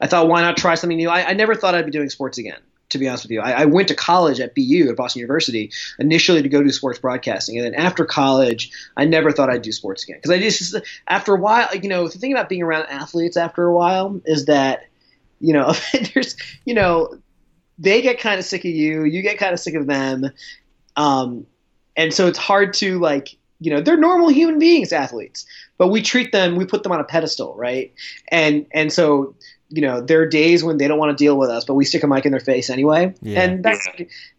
I 0.00 0.06
thought, 0.06 0.28
why 0.28 0.40
not 0.40 0.56
try 0.56 0.74
something 0.74 0.96
new? 0.96 1.10
I, 1.10 1.30
I, 1.30 1.32
never 1.34 1.54
thought 1.54 1.74
I'd 1.74 1.84
be 1.84 1.90
doing 1.90 2.08
sports 2.08 2.38
again. 2.38 2.60
To 2.90 2.98
be 2.98 3.06
honest 3.06 3.24
with 3.24 3.32
you, 3.32 3.42
I, 3.42 3.50
I, 3.50 3.64
went 3.66 3.88
to 3.88 3.94
college 3.94 4.40
at 4.40 4.54
BU 4.54 4.86
at 4.88 4.96
Boston 4.96 5.20
University 5.20 5.72
initially 5.98 6.40
to 6.40 6.48
go 6.48 6.62
do 6.62 6.70
sports 6.70 6.98
broadcasting, 6.98 7.58
and 7.58 7.66
then 7.66 7.74
after 7.74 8.06
college, 8.06 8.72
I 8.96 9.04
never 9.04 9.30
thought 9.30 9.50
I'd 9.50 9.60
do 9.60 9.72
sports 9.72 10.04
again 10.04 10.16
because 10.16 10.30
I 10.30 10.38
just 10.38 10.74
after 11.06 11.34
a 11.34 11.38
while, 11.38 11.68
you 11.76 11.90
know, 11.90 12.08
the 12.08 12.18
thing 12.18 12.32
about 12.32 12.48
being 12.48 12.62
around 12.62 12.86
athletes 12.86 13.36
after 13.36 13.66
a 13.66 13.74
while 13.74 14.22
is 14.24 14.46
that 14.46 14.86
you 15.40 15.52
know, 15.52 15.72
there's, 16.14 16.36
you 16.64 16.74
know, 16.74 17.14
they 17.78 18.02
get 18.02 18.18
kind 18.18 18.38
of 18.38 18.44
sick 18.44 18.64
of 18.64 18.70
you, 18.70 19.04
you 19.04 19.22
get 19.22 19.38
kind 19.38 19.52
of 19.52 19.60
sick 19.60 19.74
of 19.74 19.86
them, 19.86 20.30
um, 20.96 21.46
and 21.96 22.14
so 22.14 22.26
it's 22.26 22.38
hard 22.38 22.72
to 22.74 22.98
like, 22.98 23.36
you 23.60 23.70
know, 23.70 23.80
they're 23.80 23.96
normal 23.96 24.28
human 24.28 24.58
beings, 24.58 24.92
athletes, 24.92 25.44
but 25.78 25.88
we 25.88 26.00
treat 26.00 26.32
them, 26.32 26.56
we 26.56 26.64
put 26.64 26.82
them 26.82 26.92
on 26.92 27.00
a 27.00 27.04
pedestal, 27.04 27.54
right? 27.56 27.92
And 28.30 28.66
and 28.72 28.92
so 28.92 29.34
you 29.70 29.82
know, 29.82 30.00
there 30.00 30.20
are 30.22 30.26
days 30.26 30.64
when 30.64 30.78
they 30.78 30.88
don't 30.88 30.98
want 30.98 31.16
to 31.16 31.22
deal 31.22 31.36
with 31.36 31.50
us, 31.50 31.64
but 31.64 31.74
we 31.74 31.84
stick 31.84 32.02
a 32.02 32.06
mic 32.06 32.24
in 32.24 32.32
their 32.32 32.40
face 32.40 32.70
anyway. 32.70 33.14
Yeah. 33.20 33.42
And 33.42 33.62
that's 33.62 33.86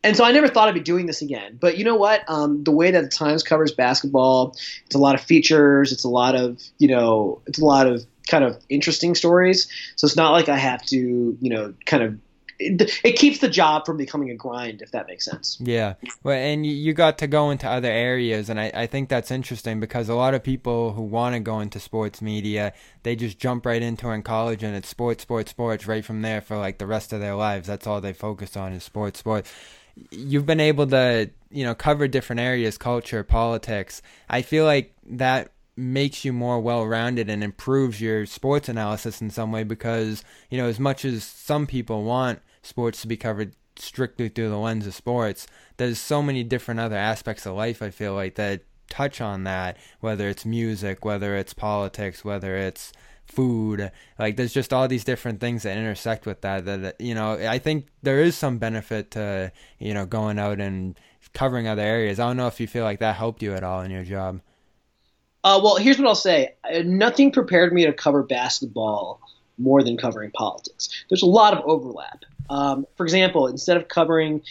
and 0.04 0.18
so 0.18 0.24
I 0.24 0.32
never 0.32 0.48
thought 0.48 0.68
I'd 0.68 0.74
be 0.74 0.80
doing 0.80 1.06
this 1.06 1.22
again. 1.22 1.58
But 1.60 1.78
you 1.78 1.86
know 1.86 1.96
what? 1.96 2.24
Um, 2.28 2.64
the 2.64 2.72
way 2.72 2.92
that 2.92 3.02
the 3.02 3.10
Times 3.10 3.44
covers 3.44 3.72
basketball, 3.72 4.56
it's 4.86 4.96
a 4.96 5.00
lot 5.00 5.16
of 5.16 5.22
features, 5.22 5.92
it's 5.92 6.04
a 6.04 6.10
lot 6.10 6.36
of 6.36 6.62
you 6.80 6.88
know, 6.88 7.42
it's 7.46 7.60
a 7.60 7.66
lot 7.66 7.86
of 7.86 8.06
kind 8.28 8.44
of 8.44 8.58
interesting 8.70 9.16
stories. 9.16 9.68
So 9.96 10.06
it's 10.06 10.16
not 10.16 10.32
like 10.32 10.50
I 10.50 10.58
have 10.58 10.84
to, 10.88 10.98
you 11.40 11.50
know, 11.50 11.74
kind 11.86 12.04
of 12.04 12.18
it, 12.60 13.00
it, 13.06 13.13
keeps 13.13 13.39
the 13.39 13.48
job 13.48 13.86
from 13.86 13.96
becoming 13.96 14.30
a 14.30 14.36
grind, 14.36 14.82
if 14.82 14.92
that 14.92 15.08
makes 15.08 15.25
sense. 15.25 15.58
Yeah, 15.62 15.96
well, 16.24 16.36
and 16.36 16.66
you 16.66 16.94
got 16.94 17.18
to 17.20 17.28
go 17.28 17.51
into 17.51 17.68
other 17.68 17.89
areas, 17.89 18.50
and 18.50 18.60
I, 18.60 18.72
I 18.74 18.86
think 18.86 19.08
that's 19.08 19.32
interesting 19.32 19.80
because 19.80 20.10
a 20.10 20.16
lot 20.16 20.34
of 20.34 20.44
people 20.44 20.92
who 20.92 21.04
want 21.04 21.36
to 21.36 21.39
go 21.39 21.62
into 21.62 21.80
sports 21.80 22.22
media, 22.22 22.74
they 23.04 23.16
just 23.16 23.39
jump 23.39 23.66
right 23.66 23.82
into 23.82 24.10
it 24.10 24.16
in 24.16 24.24
college, 24.24 24.62
and 24.62 24.75
it's 24.75 24.89
sports, 24.89 25.24
sports, 25.24 25.51
sports, 25.51 25.88
right 25.88 26.04
from 26.04 26.22
there 26.22 26.42
for 26.42 26.58
like 26.58 26.78
the 26.78 26.88
rest 26.88 27.13
of 27.13 27.22
their 27.22 27.36
lives. 27.36 27.68
That's 27.68 27.88
all 27.88 28.01
they 28.01 28.13
focus 28.13 28.58
on 28.58 28.74
is 28.74 28.84
sports, 28.84 29.20
sports. 29.20 29.51
You've 30.12 30.46
been 30.46 30.60
able 30.60 30.88
to, 30.88 31.30
you 31.50 31.63
know, 31.63 31.75
cover 31.75 32.08
different 32.08 32.42
areas, 32.42 32.78
culture, 32.78 33.24
politics. 33.24 34.01
I 34.30 34.42
feel 34.42 34.66
like 34.66 34.94
that 35.06 35.51
makes 35.80 36.25
you 36.25 36.34
more 36.34 36.60
well-rounded 36.60 37.30
and 37.30 37.42
improves 37.42 38.01
your 38.01 38.25
sports 38.25 38.68
analysis 38.68 39.22
in 39.22 39.30
some 39.30 39.50
way 39.50 39.63
because 39.63 40.25
you 40.50 40.58
know 40.58 40.68
as 40.68 40.78
much 40.78 41.06
as 41.06 41.24
some 41.24 41.66
people 41.66 42.04
want 42.04 42.42
sports 42.62 43.01
to 43.01 43.08
be 43.08 43.18
covered 43.18 43.56
strictly 43.75 44.28
through 44.28 44.50
the 44.50 44.58
lens 44.58 44.86
of 44.86 44.94
sports 44.94 45.48
there's 45.78 46.00
so 46.00 46.22
many 46.22 46.44
different 46.44 46.80
other 46.80 46.98
aspects 46.98 47.46
of 47.46 47.56
life 47.56 47.82
i 47.82 47.89
feel 47.89 48.13
like 48.13 48.36
that 48.36 48.62
touch 48.89 49.22
on 49.22 49.44
that 49.44 49.78
whether 50.00 50.28
it's 50.28 50.46
music 50.46 51.06
whether 51.06 51.36
it's 51.36 51.54
politics 51.54 52.25
whether 52.25 52.56
it's 52.58 52.92
food 53.25 53.92
like 54.18 54.36
there's 54.36 54.54
just 54.54 54.74
all 54.74 54.88
these 54.88 55.04
different 55.04 55.39
things 55.39 55.63
that 55.63 55.78
intersect 55.78 56.25
with 56.25 56.42
that 56.42 56.66
that 56.66 57.00
you 57.00 57.13
know 57.13 57.34
i 57.48 57.60
think 57.60 57.88
there 58.01 58.20
is 58.20 58.36
some 58.36 58.58
benefit 58.58 59.12
to 59.12 59.51
you 59.78 59.94
know 59.94 60.06
going 60.06 60.39
out 60.39 60.60
and 60.60 61.00
covering 61.34 61.68
other 61.68 61.84
areas 61.84 62.20
i 62.20 62.25
don't 62.25 62.38
know 62.38 62.48
if 62.48 62.60
you 62.60 62.68
feel 62.68 62.84
like 62.84 63.00
that 63.00 63.16
helped 63.16 63.44
you 63.44 63.54
at 63.54 63.63
all 63.63 63.82
in 63.82 63.92
your 63.92 64.04
job 64.04 64.42
uh, 65.44 65.60
well, 65.63 65.78
here's 65.78 65.98
what 65.98 66.08
I'll 66.08 66.16
say. 66.16 66.56
Nothing 66.84 67.32
prepared 67.32 67.74
me 67.74 67.86
to 67.86 67.94
cover 67.94 68.24
basketball 68.24 69.22
more 69.58 69.84
than 69.84 69.98
covering 69.98 70.32
politics. 70.32 70.89
There's 71.10 71.22
a 71.22 71.28
lot 71.28 71.54
of 71.54 71.63
overlap. 71.66 72.25
Um, 72.50 72.86
for 72.96 73.06
example, 73.06 73.48
instead 73.48 73.77
of 73.77 73.88
covering 73.88 74.41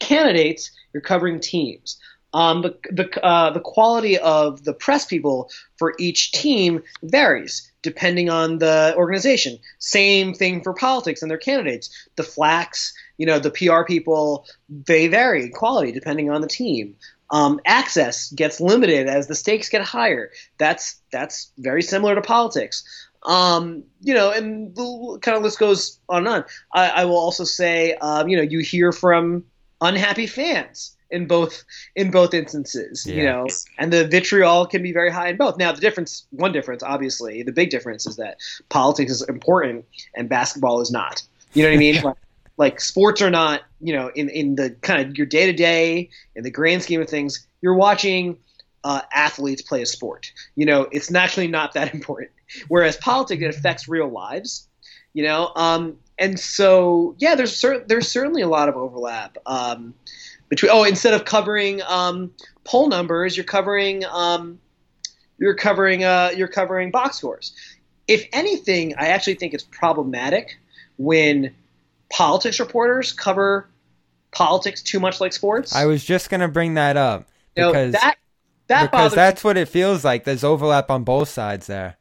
candidates, 0.00 0.70
you're 0.92 1.00
covering 1.00 1.40
teams. 1.40 1.98
Um, 2.34 2.60
the 2.60 2.76
the 2.90 3.24
uh, 3.24 3.50
the 3.50 3.60
quality 3.60 4.18
of 4.18 4.64
the 4.64 4.74
press 4.74 5.06
people 5.06 5.50
for 5.78 5.94
each 5.98 6.32
team 6.32 6.82
varies 7.02 7.70
depending 7.82 8.28
on 8.28 8.58
the 8.58 8.92
organization. 8.96 9.58
Same 9.78 10.34
thing 10.34 10.62
for 10.62 10.74
politics 10.74 11.22
and 11.22 11.30
their 11.30 11.38
candidates. 11.38 11.90
The 12.16 12.22
flacks, 12.22 12.92
you 13.16 13.24
know, 13.24 13.38
the 13.38 13.50
PR 13.50 13.84
people, 13.86 14.46
they 14.68 15.08
vary 15.08 15.44
in 15.44 15.52
quality 15.52 15.92
depending 15.92 16.30
on 16.30 16.40
the 16.40 16.48
team. 16.48 16.96
Um, 17.30 17.60
access 17.66 18.30
gets 18.32 18.60
limited 18.60 19.06
as 19.06 19.26
the 19.26 19.34
stakes 19.34 19.68
get 19.68 19.82
higher. 19.82 20.30
That's 20.58 21.00
that's 21.12 21.50
very 21.58 21.82
similar 21.82 22.14
to 22.14 22.22
politics. 22.22 22.84
Um, 23.24 23.82
you 24.00 24.14
know, 24.14 24.30
and 24.30 24.74
the 24.74 25.18
kind 25.22 25.36
of 25.36 25.42
list 25.42 25.58
goes 25.58 25.98
on 26.08 26.18
and 26.18 26.28
on. 26.28 26.44
I, 26.72 26.88
I 26.88 27.04
will 27.04 27.18
also 27.18 27.44
say, 27.44 27.94
um, 27.96 28.28
you 28.28 28.36
know, 28.36 28.42
you 28.42 28.60
hear 28.60 28.92
from 28.92 29.44
unhappy 29.80 30.26
fans 30.26 30.96
in 31.10 31.26
both 31.26 31.64
in 31.96 32.10
both 32.10 32.34
instances 32.34 33.06
yeah. 33.06 33.14
you 33.14 33.22
know 33.22 33.46
and 33.78 33.92
the 33.92 34.06
vitriol 34.08 34.66
can 34.66 34.82
be 34.82 34.92
very 34.92 35.10
high 35.10 35.28
in 35.28 35.38
both 35.38 35.56
now 35.56 35.72
the 35.72 35.80
difference 35.80 36.26
one 36.32 36.52
difference 36.52 36.82
obviously 36.82 37.42
the 37.44 37.52
big 37.52 37.70
difference 37.70 38.06
is 38.06 38.16
that 38.16 38.36
politics 38.68 39.10
is 39.10 39.22
important 39.22 39.86
and 40.16 40.28
basketball 40.28 40.82
is 40.82 40.90
not 40.90 41.22
you 41.54 41.62
know 41.62 41.70
what 41.70 41.74
i 41.76 41.78
mean 41.78 42.02
like 42.58 42.80
sports 42.80 43.22
are 43.22 43.30
not, 43.30 43.62
you 43.80 43.94
know, 43.94 44.10
in, 44.14 44.28
in 44.28 44.56
the 44.56 44.70
kind 44.82 45.08
of 45.08 45.16
your 45.16 45.26
day 45.26 45.46
to 45.46 45.52
day, 45.52 46.10
in 46.34 46.42
the 46.42 46.50
grand 46.50 46.82
scheme 46.82 47.00
of 47.00 47.08
things, 47.08 47.46
you're 47.62 47.74
watching 47.74 48.36
uh, 48.84 49.00
athletes 49.14 49.62
play 49.62 49.80
a 49.80 49.86
sport. 49.86 50.30
You 50.56 50.66
know, 50.66 50.88
it's 50.92 51.10
naturally 51.10 51.48
not 51.48 51.72
that 51.72 51.94
important. 51.94 52.32
Whereas 52.68 52.96
politics, 52.96 53.42
it 53.42 53.54
affects 53.54 53.88
real 53.88 54.08
lives. 54.08 54.68
You 55.14 55.24
know, 55.24 55.52
um, 55.56 55.98
and 56.18 56.38
so 56.38 57.14
yeah, 57.18 57.34
there's 57.34 57.54
cer- 57.54 57.84
there's 57.86 58.10
certainly 58.10 58.42
a 58.42 58.48
lot 58.48 58.68
of 58.68 58.76
overlap 58.76 59.38
um, 59.46 59.94
between. 60.48 60.70
Oh, 60.72 60.84
instead 60.84 61.14
of 61.14 61.24
covering 61.24 61.82
um, 61.82 62.32
poll 62.64 62.88
numbers, 62.88 63.36
you're 63.36 63.44
covering 63.44 64.04
um, 64.06 64.60
you're 65.38 65.54
covering 65.54 66.04
uh, 66.04 66.30
you're 66.36 66.48
covering 66.48 66.90
box 66.90 67.18
scores. 67.18 67.54
If 68.06 68.26
anything, 68.32 68.94
I 68.96 69.08
actually 69.08 69.34
think 69.34 69.54
it's 69.54 69.64
problematic 69.64 70.58
when 70.96 71.54
politics 72.10 72.58
reporters 72.58 73.12
cover 73.12 73.68
politics 74.30 74.82
too 74.82 75.00
much 75.00 75.20
like 75.20 75.32
sports. 75.32 75.74
I 75.74 75.86
was 75.86 76.04
just 76.04 76.30
gonna 76.30 76.48
bring 76.48 76.74
that 76.74 76.96
up 76.96 77.28
because 77.54 77.74
you 77.74 77.92
know, 77.92 77.98
that 78.00 78.16
that 78.68 78.90
because 78.90 79.14
that's 79.14 79.44
me. 79.44 79.48
what 79.48 79.56
it 79.56 79.68
feels 79.68 80.04
like. 80.04 80.24
There's 80.24 80.44
overlap 80.44 80.90
on 80.90 81.04
both 81.04 81.28
sides 81.28 81.66
there. 81.66 81.97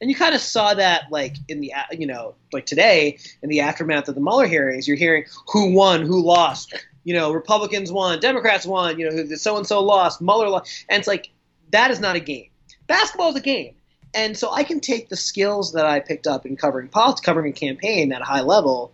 And 0.00 0.10
you 0.10 0.16
kind 0.16 0.34
of 0.34 0.40
saw 0.40 0.74
that, 0.74 1.04
like 1.10 1.36
in 1.48 1.60
the 1.60 1.72
you 1.92 2.06
know, 2.06 2.34
like 2.52 2.66
today 2.66 3.18
in 3.42 3.48
the 3.48 3.60
aftermath 3.60 4.08
of 4.08 4.14
the 4.14 4.20
Mueller 4.20 4.46
hearings, 4.46 4.86
you're 4.86 4.96
hearing 4.96 5.24
who 5.52 5.72
won, 5.72 6.02
who 6.02 6.22
lost. 6.22 6.74
You 7.04 7.14
know, 7.14 7.32
Republicans 7.32 7.90
won, 7.90 8.20
Democrats 8.20 8.66
won. 8.66 8.98
You 8.98 9.10
know, 9.10 9.36
so 9.36 9.56
and 9.56 9.66
so 9.66 9.82
lost, 9.82 10.20
Mueller 10.20 10.48
lost, 10.48 10.84
and 10.88 10.98
it's 10.98 11.08
like 11.08 11.30
that 11.70 11.90
is 11.90 12.00
not 12.00 12.16
a 12.16 12.20
game. 12.20 12.50
Basketball 12.86 13.30
is 13.30 13.36
a 13.36 13.40
game. 13.40 13.74
And 14.12 14.36
so 14.36 14.50
I 14.50 14.64
can 14.64 14.80
take 14.80 15.08
the 15.08 15.16
skills 15.16 15.72
that 15.74 15.86
I 15.86 16.00
picked 16.00 16.26
up 16.26 16.44
in 16.44 16.56
covering 16.56 16.88
politics, 16.88 17.20
covering 17.20 17.52
a 17.52 17.54
campaign 17.54 18.12
at 18.12 18.22
a 18.22 18.24
high 18.24 18.40
level, 18.40 18.92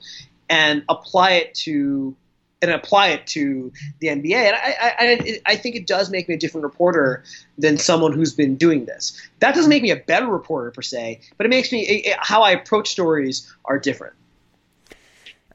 and 0.48 0.84
apply 0.88 1.32
it 1.32 1.54
to 1.54 2.14
and 2.62 2.70
apply 2.70 3.08
it 3.08 3.26
to 3.28 3.72
the 4.00 4.08
NBA. 4.08 4.34
And 4.34 4.56
I, 4.56 4.76
I, 4.80 5.40
I, 5.44 5.56
think 5.56 5.76
it 5.76 5.86
does 5.86 6.10
make 6.10 6.28
me 6.28 6.34
a 6.34 6.38
different 6.38 6.64
reporter 6.64 7.22
than 7.58 7.76
someone 7.76 8.12
who's 8.12 8.32
been 8.32 8.56
doing 8.56 8.86
this. 8.86 9.28
That 9.40 9.54
doesn't 9.54 9.68
make 9.68 9.82
me 9.82 9.90
a 9.90 9.96
better 9.96 10.26
reporter 10.26 10.70
per 10.70 10.82
se, 10.82 11.20
but 11.36 11.44
it 11.44 11.50
makes 11.50 11.70
me 11.70 11.82
it, 11.82 12.16
how 12.18 12.42
I 12.42 12.52
approach 12.52 12.88
stories 12.88 13.52
are 13.66 13.78
different. 13.78 14.14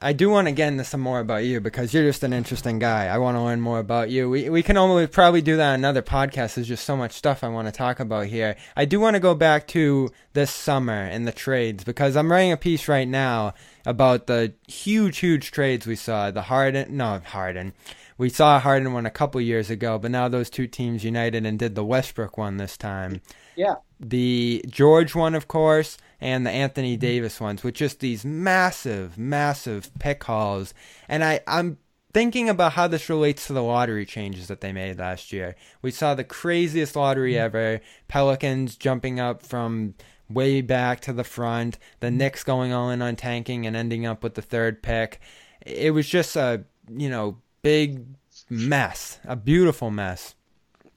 I 0.03 0.13
do 0.13 0.31
want 0.31 0.47
to 0.47 0.51
get 0.51 0.69
into 0.69 0.83
some 0.83 0.99
more 0.99 1.19
about 1.19 1.43
you 1.43 1.61
because 1.61 1.93
you're 1.93 2.03
just 2.03 2.23
an 2.23 2.33
interesting 2.33 2.79
guy. 2.79 3.05
I 3.05 3.19
want 3.19 3.37
to 3.37 3.41
learn 3.41 3.61
more 3.61 3.77
about 3.77 4.09
you. 4.09 4.27
We 4.29 4.49
we 4.49 4.63
can 4.63 4.75
only 4.75 5.05
probably 5.05 5.43
do 5.43 5.57
that 5.57 5.73
on 5.73 5.75
another 5.75 6.01
podcast. 6.01 6.55
There's 6.55 6.67
just 6.67 6.85
so 6.85 6.97
much 6.97 7.11
stuff 7.11 7.43
I 7.43 7.49
want 7.49 7.67
to 7.67 7.71
talk 7.71 7.99
about 7.99 8.25
here. 8.25 8.55
I 8.75 8.85
do 8.85 8.99
want 8.99 9.15
to 9.15 9.19
go 9.19 9.35
back 9.35 9.67
to 9.69 10.09
this 10.33 10.49
summer 10.49 11.03
and 11.03 11.27
the 11.27 11.31
trades 11.31 11.83
because 11.83 12.15
I'm 12.17 12.31
writing 12.31 12.51
a 12.51 12.57
piece 12.57 12.87
right 12.87 13.07
now 13.07 13.53
about 13.85 14.25
the 14.25 14.53
huge, 14.67 15.19
huge 15.19 15.51
trades 15.51 15.85
we 15.85 15.95
saw. 15.95 16.31
The 16.31 16.43
Harden, 16.43 16.97
no 16.97 17.21
Harden. 17.23 17.73
We 18.17 18.29
saw 18.29 18.59
Harden 18.59 18.93
one 18.93 19.05
a 19.05 19.11
couple 19.11 19.39
years 19.39 19.69
ago, 19.69 19.99
but 19.99 20.11
now 20.11 20.27
those 20.27 20.49
two 20.49 20.67
teams 20.67 21.03
united 21.03 21.45
and 21.45 21.59
did 21.59 21.75
the 21.75 21.85
Westbrook 21.85 22.37
one 22.37 22.57
this 22.57 22.77
time. 22.77 23.21
Yeah. 23.55 23.75
The 23.99 24.65
George 24.67 25.13
one, 25.13 25.35
of 25.35 25.47
course 25.47 25.97
and 26.21 26.45
the 26.45 26.51
Anthony 26.51 26.95
Davis 26.95 27.41
ones 27.41 27.63
with 27.63 27.73
just 27.73 27.99
these 27.99 28.23
massive, 28.23 29.17
massive 29.17 29.91
pick 29.99 30.23
hauls. 30.23 30.73
And 31.09 31.23
I, 31.23 31.41
I'm 31.47 31.79
thinking 32.13 32.47
about 32.47 32.73
how 32.73 32.87
this 32.87 33.09
relates 33.09 33.47
to 33.47 33.53
the 33.53 33.63
lottery 33.63 34.05
changes 34.05 34.47
that 34.47 34.61
they 34.61 34.71
made 34.71 34.99
last 34.99 35.33
year. 35.33 35.55
We 35.81 35.91
saw 35.91 36.13
the 36.13 36.23
craziest 36.23 36.95
lottery 36.95 37.33
mm-hmm. 37.33 37.45
ever. 37.45 37.81
Pelicans 38.07 38.75
jumping 38.75 39.19
up 39.19 39.43
from 39.43 39.95
way 40.29 40.61
back 40.61 41.01
to 41.01 41.13
the 41.13 41.23
front. 41.23 41.77
The 41.99 42.07
mm-hmm. 42.07 42.17
Knicks 42.17 42.43
going 42.43 42.71
all 42.71 42.89
in 42.91 43.01
on 43.01 43.15
tanking 43.15 43.65
and 43.65 43.75
ending 43.75 44.05
up 44.05 44.23
with 44.23 44.35
the 44.35 44.41
third 44.41 44.83
pick. 44.83 45.19
It 45.65 45.91
was 45.91 46.07
just 46.07 46.35
a 46.35 46.63
you 46.89 47.09
know 47.09 47.37
big 47.61 48.05
mess, 48.49 49.19
a 49.25 49.35
beautiful 49.35 49.91
mess. 49.91 50.35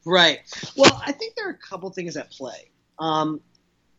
Right. 0.05 0.41
Well, 0.77 1.01
I 1.07 1.13
think 1.13 1.35
there 1.35 1.49
are 1.49 1.53
a 1.53 1.59
couple 1.59 1.91
things 1.91 2.17
at 2.17 2.31
play. 2.31 2.71
Um, 2.99 3.41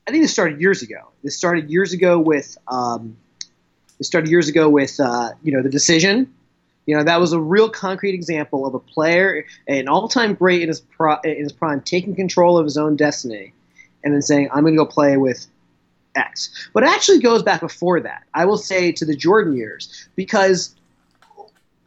I 0.07 0.11
think 0.11 0.23
this 0.23 0.31
started 0.31 0.61
years 0.61 0.81
ago. 0.81 1.09
This 1.23 1.35
started 1.35 1.69
years 1.69 1.93
ago 1.93 2.19
with 2.19 2.57
um, 2.67 3.17
this 3.97 4.07
started 4.07 4.29
years 4.29 4.47
ago 4.47 4.69
with 4.69 4.99
uh, 4.99 5.31
you 5.43 5.51
know 5.51 5.63
the 5.63 5.69
decision. 5.69 6.31
You 6.85 6.95
know 6.95 7.03
that 7.03 7.19
was 7.19 7.33
a 7.33 7.39
real 7.39 7.69
concrete 7.69 8.13
example 8.13 8.67
of 8.67 8.75
a 8.75 8.79
player, 8.79 9.45
an 9.67 9.87
all-time 9.87 10.35
great 10.35 10.61
in 10.61 10.67
his 10.67 10.79
pro- 10.79 11.19
in 11.23 11.37
his 11.37 11.51
prime, 11.51 11.81
taking 11.81 12.15
control 12.15 12.57
of 12.57 12.65
his 12.65 12.77
own 12.77 12.95
destiny, 12.95 13.53
and 14.03 14.13
then 14.13 14.21
saying, 14.21 14.49
"I'm 14.53 14.61
going 14.61 14.75
to 14.75 14.77
go 14.77 14.85
play 14.85 15.17
with 15.17 15.47
X." 16.15 16.69
But 16.73 16.83
it 16.83 16.89
actually 16.89 17.19
goes 17.19 17.41
back 17.41 17.61
before 17.61 17.99
that. 18.01 18.23
I 18.35 18.45
will 18.45 18.57
say 18.57 18.91
to 18.91 19.05
the 19.05 19.15
Jordan 19.15 19.57
years 19.57 20.07
because 20.15 20.75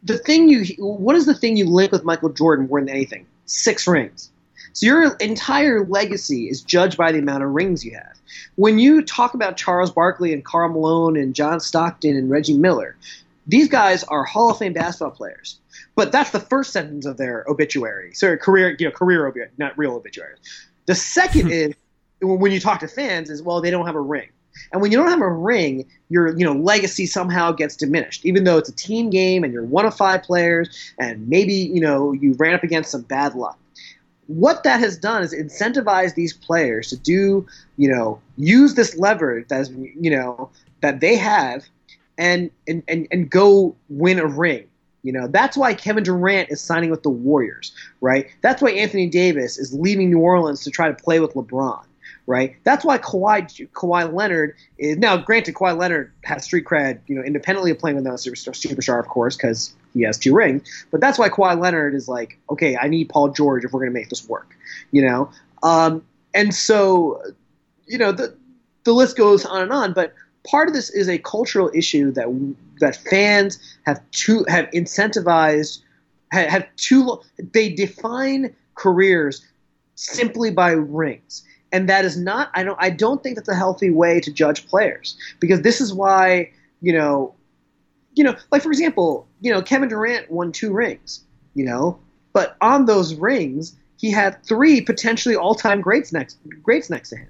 the 0.03 0.17
thing 0.17 0.49
you 0.49 0.65
what 0.83 1.15
is 1.15 1.25
the 1.25 1.35
thing 1.35 1.55
you 1.55 1.65
link 1.69 1.93
with 1.93 2.03
Michael 2.03 2.29
Jordan 2.29 2.67
more 2.67 2.81
than 2.81 2.89
anything? 2.89 3.25
Six 3.45 3.87
rings. 3.87 4.29
So 4.73 4.85
your 4.85 5.15
entire 5.15 5.85
legacy 5.85 6.49
is 6.49 6.61
judged 6.61 6.97
by 6.97 7.11
the 7.11 7.19
amount 7.19 7.43
of 7.43 7.49
rings 7.51 7.83
you 7.83 7.93
have. 7.93 8.19
When 8.55 8.79
you 8.79 9.01
talk 9.01 9.33
about 9.33 9.57
Charles 9.57 9.91
Barkley 9.91 10.33
and 10.33 10.43
Karl 10.43 10.69
Malone 10.69 11.17
and 11.17 11.33
John 11.33 11.59
Stockton 11.59 12.15
and 12.15 12.29
Reggie 12.29 12.57
Miller, 12.57 12.95
these 13.47 13.67
guys 13.67 14.03
are 14.05 14.23
Hall 14.23 14.51
of 14.51 14.57
Fame 14.57 14.73
basketball 14.73 15.11
players. 15.11 15.59
But 15.95 16.11
that's 16.11 16.29
the 16.29 16.39
first 16.39 16.71
sentence 16.71 17.05
of 17.05 17.17
their 17.17 17.43
obituary. 17.47 18.13
So 18.13 18.37
career, 18.37 18.75
you 18.79 18.85
know, 18.85 18.91
career 18.91 19.27
obituary, 19.27 19.51
not 19.57 19.77
real 19.77 19.93
obituary. 19.93 20.35
The 20.85 20.95
second 20.95 21.47
hmm. 21.47 21.51
is 21.51 21.73
when 22.21 22.51
you 22.51 22.59
talk 22.59 22.79
to 22.81 22.87
fans 22.87 23.29
is 23.29 23.41
well, 23.41 23.61
they 23.61 23.71
don't 23.71 23.85
have 23.85 23.95
a 23.95 24.01
ring. 24.01 24.29
And 24.71 24.81
when 24.81 24.91
you 24.91 24.97
don't 24.97 25.09
have 25.09 25.21
a 25.21 25.29
ring, 25.29 25.85
your 26.09 26.37
you 26.37 26.45
know 26.45 26.53
legacy 26.53 27.05
somehow 27.05 27.51
gets 27.51 27.75
diminished, 27.75 28.25
even 28.25 28.43
though 28.43 28.57
it's 28.57 28.69
a 28.69 28.75
team 28.75 29.09
game 29.09 29.43
and 29.43 29.53
you're 29.53 29.63
one 29.63 29.85
of 29.85 29.95
five 29.95 30.23
players, 30.23 30.93
and 30.99 31.27
maybe 31.27 31.53
you 31.53 31.81
know 31.81 32.11
you 32.11 32.33
ran 32.33 32.53
up 32.53 32.63
against 32.63 32.91
some 32.91 33.01
bad 33.03 33.35
luck 33.35 33.57
what 34.29 34.63
that 34.63 34.79
has 34.79 34.95
done 34.95 35.23
is 35.23 35.33
incentivize 35.33 36.13
these 36.13 36.33
players 36.33 36.89
to 36.89 36.97
do, 36.97 37.47
you 37.77 37.91
know, 37.91 38.21
use 38.37 38.75
this 38.75 38.95
lever 38.95 39.43
that's, 39.49 39.69
you 39.69 40.11
know, 40.11 40.51
that 40.81 40.99
they 40.99 41.15
have 41.15 41.65
and, 42.15 42.51
and, 42.67 42.83
and, 42.87 43.07
and 43.11 43.31
go 43.31 43.75
win 43.89 44.19
a 44.19 44.27
ring. 44.27 44.67
You 45.01 45.13
know, 45.13 45.27
that's 45.27 45.57
why 45.57 45.73
Kevin 45.73 46.03
Durant 46.03 46.51
is 46.51 46.61
signing 46.61 46.91
with 46.91 47.01
the 47.01 47.09
Warriors, 47.09 47.73
right? 48.01 48.27
That's 48.41 48.61
why 48.61 48.69
Anthony 48.71 49.07
Davis 49.07 49.57
is 49.57 49.73
leaving 49.73 50.11
New 50.11 50.19
Orleans 50.19 50.63
to 50.63 50.69
try 50.69 50.89
to 50.89 50.93
play 50.93 51.19
with 51.19 51.33
LeBron 51.33 51.83
right? 52.29 52.55
That's 52.63 52.85
why 52.85 52.99
Kawhi 52.99 53.67
Kawhi 53.71 54.13
Leonard 54.13 54.55
is 54.77 54.97
now. 54.99 55.17
Granted, 55.17 55.55
Kawhi 55.55 55.75
Leonard 55.75 56.11
has 56.23 56.43
street 56.43 56.63
cred, 56.63 56.99
you 57.07 57.15
know, 57.15 57.23
independently 57.23 57.71
of 57.71 57.79
playing 57.79 57.95
with 57.95 58.05
another 58.05 58.21
superstar, 58.21 58.51
superstar, 58.51 58.99
of 58.99 59.07
course, 59.07 59.35
because 59.35 59.73
he 59.95 60.03
has 60.03 60.15
two 60.19 60.35
rings. 60.35 60.85
But 60.91 61.01
that's 61.01 61.17
why 61.17 61.29
Kawhi 61.29 61.59
Leonard 61.59 61.95
is 61.95 62.07
like, 62.07 62.37
okay, 62.51 62.77
I 62.77 62.87
need 62.87 63.09
Paul 63.09 63.29
George 63.29 63.65
if 63.65 63.73
we're 63.73 63.79
going 63.79 63.91
to 63.91 63.99
make 63.99 64.09
this 64.09 64.29
work, 64.29 64.55
you 64.91 65.01
know. 65.01 65.31
Um, 65.63 66.05
and 66.35 66.53
so, 66.53 67.19
you 67.87 67.97
know, 67.97 68.11
the 68.11 68.37
the 68.83 68.93
list 68.93 69.17
goes 69.17 69.43
on 69.43 69.63
and 69.63 69.73
on. 69.73 69.93
But 69.93 70.13
part 70.47 70.67
of 70.67 70.75
this 70.75 70.91
is 70.91 71.09
a 71.09 71.17
cultural 71.17 71.71
issue 71.73 72.11
that 72.11 72.27
that 72.79 72.95
fans 72.95 73.57
have 73.87 73.99
too 74.11 74.45
have 74.47 74.69
incentivized 74.69 75.79
have, 76.31 76.47
have 76.47 76.67
too 76.75 77.19
they 77.53 77.69
define 77.69 78.55
careers 78.75 79.43
simply 79.95 80.51
by 80.51 80.69
rings 80.69 81.43
and 81.71 81.89
that 81.89 82.05
is 82.05 82.17
not 82.17 82.49
I 82.53 82.63
don't 82.63 82.77
I 82.79 82.89
don't 82.89 83.21
think 83.21 83.35
that's 83.35 83.49
a 83.49 83.55
healthy 83.55 83.89
way 83.89 84.19
to 84.21 84.31
judge 84.31 84.67
players 84.67 85.17
because 85.39 85.61
this 85.61 85.81
is 85.81 85.93
why 85.93 86.51
you 86.81 86.93
know 86.93 87.33
you 88.13 88.23
know 88.23 88.35
like 88.51 88.63
for 88.63 88.71
example 88.71 89.27
you 89.41 89.51
know 89.51 89.61
Kevin 89.61 89.89
Durant 89.89 90.29
won 90.31 90.51
two 90.51 90.73
rings 90.73 91.21
you 91.53 91.65
know 91.65 91.99
but 92.33 92.55
on 92.61 92.85
those 92.85 93.15
rings 93.15 93.75
he 93.97 94.11
had 94.11 94.43
three 94.43 94.81
potentially 94.81 95.35
all-time 95.35 95.81
greats 95.81 96.13
next 96.13 96.37
greats 96.63 96.89
next 96.89 97.09
to 97.09 97.17
him. 97.17 97.29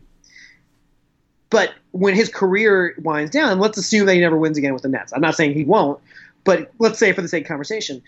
But 1.50 1.74
when 1.92 2.14
his 2.14 2.30
career 2.30 2.96
winds 3.00 3.32
down 3.32 3.60
let's 3.60 3.78
assume 3.78 4.06
that 4.06 4.14
he 4.14 4.22
never 4.22 4.38
wins 4.38 4.58
again 4.58 4.74
with 4.74 4.84
the 4.84 4.90
Nets. 4.90 5.14
I'm 5.14 5.22
not 5.22 5.36
saying 5.36 5.54
he 5.54 5.66
won't 5.66 6.00
but 6.46 6.72
let's 6.80 7.00
say 7.00 7.12
for 7.14 7.22
the 7.22 7.28
sake 7.28 7.44
of 7.44 7.48
conversation 7.48 8.02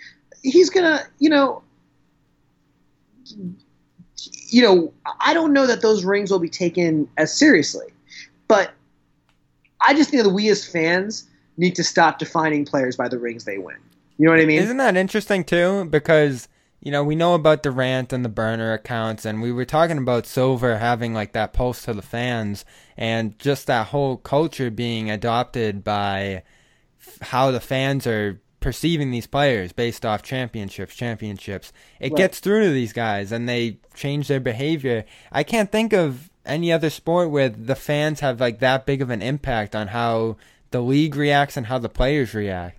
he's 0.44 0.70
gonna 0.70 1.02
you 1.20 1.30
know 1.30 1.64
you 4.50 4.62
know, 4.62 4.94
I 5.20 5.34
don't 5.34 5.54
know 5.54 5.68
that 5.68 5.82
those 5.82 6.04
rings 6.04 6.32
will 6.32 6.40
be 6.40 6.50
taken 6.50 7.08
as 7.18 7.34
seriously, 7.34 7.88
but 8.48 8.72
I 9.80 9.94
just 9.94 10.10
think 10.10 10.24
that 10.24 10.30
we 10.30 10.50
as 10.50 10.66
fans 10.66 11.28
need 11.58 11.76
to 11.76 11.84
stop 11.84 12.20
defining 12.20 12.66
players 12.66 12.96
by 12.96 13.08
the 13.08 13.20
rings 13.20 13.46
they 13.46 13.58
win. 13.58 13.78
You 14.18 14.26
know 14.26 14.34
what 14.34 14.42
I 14.42 14.46
mean? 14.46 14.62
Isn't 14.62 14.78
that 14.78 14.98
interesting 14.98 15.44
too? 15.44 15.86
Because 15.86 16.48
you 16.80 16.92
know 16.92 17.04
we 17.04 17.16
know 17.16 17.34
about 17.34 17.64
Durant 17.64 18.14
and 18.14 18.24
the 18.24 18.30
burner 18.30 18.74
accounts, 18.74 19.26
and 19.26 19.42
we 19.42 19.52
were 19.52 19.66
talking 19.66 19.98
about 19.98 20.26
Silver 20.26 20.78
having 20.78 21.14
like 21.14 21.34
that 21.34 21.54
pulse 21.54 21.84
to 21.84 21.94
the 21.94 22.02
fans, 22.02 22.66
and 22.98 23.38
just 23.40 23.68
that 23.68 23.88
whole 23.88 24.18
culture 24.18 24.70
being 24.70 25.10
adopted 25.10 25.84
by 25.84 26.44
how 27.22 27.52
the 27.52 27.60
fans 27.60 28.06
are 28.06 28.40
perceiving 28.62 29.12
these 29.12 29.28
players 29.28 29.74
based 29.74 30.06
off 30.06 30.22
championships, 30.22 30.96
championships. 30.96 31.74
It 32.00 32.14
right. 32.14 32.18
gets 32.18 32.40
through 32.40 32.64
to 32.64 32.70
these 32.70 32.94
guys 32.94 33.34
and 33.34 33.50
they 33.50 33.80
change 33.96 34.30
their 34.30 34.40
behavior. 34.40 35.04
I 35.32 35.44
can't 35.44 35.72
think 35.72 35.92
of 35.92 36.30
any 36.46 36.72
other 36.72 36.90
sport 36.90 37.30
where 37.30 37.50
the 37.50 37.76
fans 37.76 38.22
have 38.22 38.40
like 38.40 38.60
that 38.60 38.86
big 38.86 39.02
of 39.02 39.10
an 39.10 39.22
impact 39.22 39.76
on 39.76 39.88
how 39.88 40.38
the 40.70 40.82
league 40.82 41.16
reacts 41.16 41.58
and 41.58 41.66
how 41.66 41.80
the 41.80 41.90
players 41.90 42.34
react. 42.34 42.78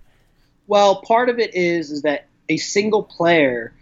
Well, 0.65 1.01
part 1.01 1.29
of 1.29 1.37
it 1.37 1.53
is 1.53 1.91
is 1.91 2.01
that 2.01 2.27
a 2.49 2.57
single 2.57 3.03
player 3.03 3.73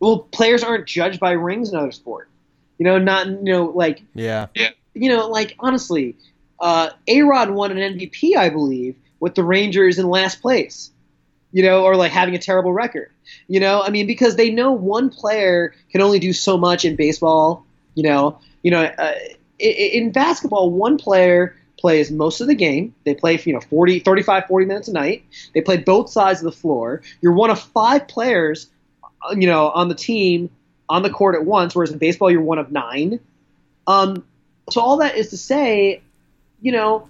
well, 0.00 0.20
players 0.20 0.64
aren't 0.64 0.86
judged 0.86 1.20
by 1.20 1.32
rings 1.32 1.70
in 1.70 1.76
other 1.76 1.92
sport. 1.92 2.30
You 2.78 2.86
know, 2.86 2.98
not 2.98 3.26
you 3.26 3.52
know, 3.52 3.64
like 3.66 4.02
Yeah. 4.14 4.46
Yeah. 4.54 4.70
You 4.94 5.10
know, 5.10 5.28
like 5.28 5.54
honestly, 5.58 6.16
uh 6.58 6.90
A 7.06 7.20
Rod 7.20 7.50
won 7.50 7.76
an 7.76 7.98
MVP, 7.98 8.36
I 8.36 8.48
believe, 8.48 8.96
with 9.20 9.34
the 9.34 9.44
Rangers 9.44 9.98
in 9.98 10.08
last 10.08 10.40
place 10.40 10.90
you 11.52 11.62
know, 11.62 11.84
or 11.84 11.96
like 11.96 12.12
having 12.12 12.34
a 12.34 12.38
terrible 12.38 12.72
record. 12.72 13.10
You 13.48 13.60
know, 13.60 13.82
I 13.82 13.90
mean, 13.90 14.06
because 14.06 14.36
they 14.36 14.50
know 14.50 14.72
one 14.72 15.10
player 15.10 15.74
can 15.90 16.00
only 16.00 16.18
do 16.18 16.32
so 16.32 16.56
much 16.56 16.84
in 16.84 16.96
baseball. 16.96 17.64
You 17.94 18.04
know, 18.04 18.38
you 18.62 18.70
know, 18.70 18.82
uh, 18.82 19.14
in 19.58 20.12
basketball, 20.12 20.70
one 20.70 20.96
player 20.96 21.56
plays 21.78 22.10
most 22.10 22.40
of 22.40 22.46
the 22.46 22.54
game. 22.54 22.94
They 23.04 23.14
play, 23.14 23.40
you 23.44 23.52
know, 23.52 23.60
40, 23.60 24.00
35, 24.00 24.46
40 24.46 24.66
minutes 24.66 24.88
a 24.88 24.92
night. 24.92 25.24
They 25.54 25.60
play 25.60 25.78
both 25.78 26.10
sides 26.10 26.40
of 26.40 26.44
the 26.44 26.52
floor. 26.52 27.02
You're 27.20 27.32
one 27.32 27.50
of 27.50 27.60
five 27.60 28.06
players, 28.06 28.68
uh, 29.02 29.34
you 29.36 29.46
know, 29.46 29.70
on 29.70 29.88
the 29.88 29.94
team 29.94 30.50
on 30.88 31.02
the 31.02 31.10
court 31.10 31.36
at 31.36 31.44
once, 31.44 31.74
whereas 31.74 31.92
in 31.92 31.98
baseball, 31.98 32.30
you're 32.30 32.42
one 32.42 32.58
of 32.58 32.72
nine. 32.72 33.20
Um, 33.86 34.24
so 34.70 34.80
all 34.80 34.98
that 34.98 35.16
is 35.16 35.30
to 35.30 35.36
say, 35.36 36.02
you 36.60 36.72
know, 36.72 37.08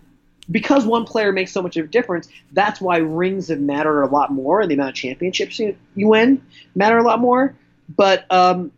because 0.51 0.85
one 0.85 1.05
player 1.05 1.33
makes 1.33 1.53
so 1.53 1.63
much 1.63 1.77
of 1.77 1.87
a 1.87 1.89
difference, 1.89 2.29
that's 2.53 2.81
why 2.81 2.99
rings 2.99 3.49
have 3.49 3.61
mattered 3.61 4.03
a 4.03 4.09
lot 4.09 4.33
more, 4.33 4.61
and 4.61 4.71
the 4.71 4.75
amount 4.75 4.91
of 4.91 4.95
championships 4.97 5.59
you, 5.59 5.77
you 5.95 6.09
win 6.09 6.43
matter 6.75 6.99
a 6.99 7.03
lot 7.03 7.21
more. 7.21 7.55
But 7.89 8.31
um, 8.33 8.73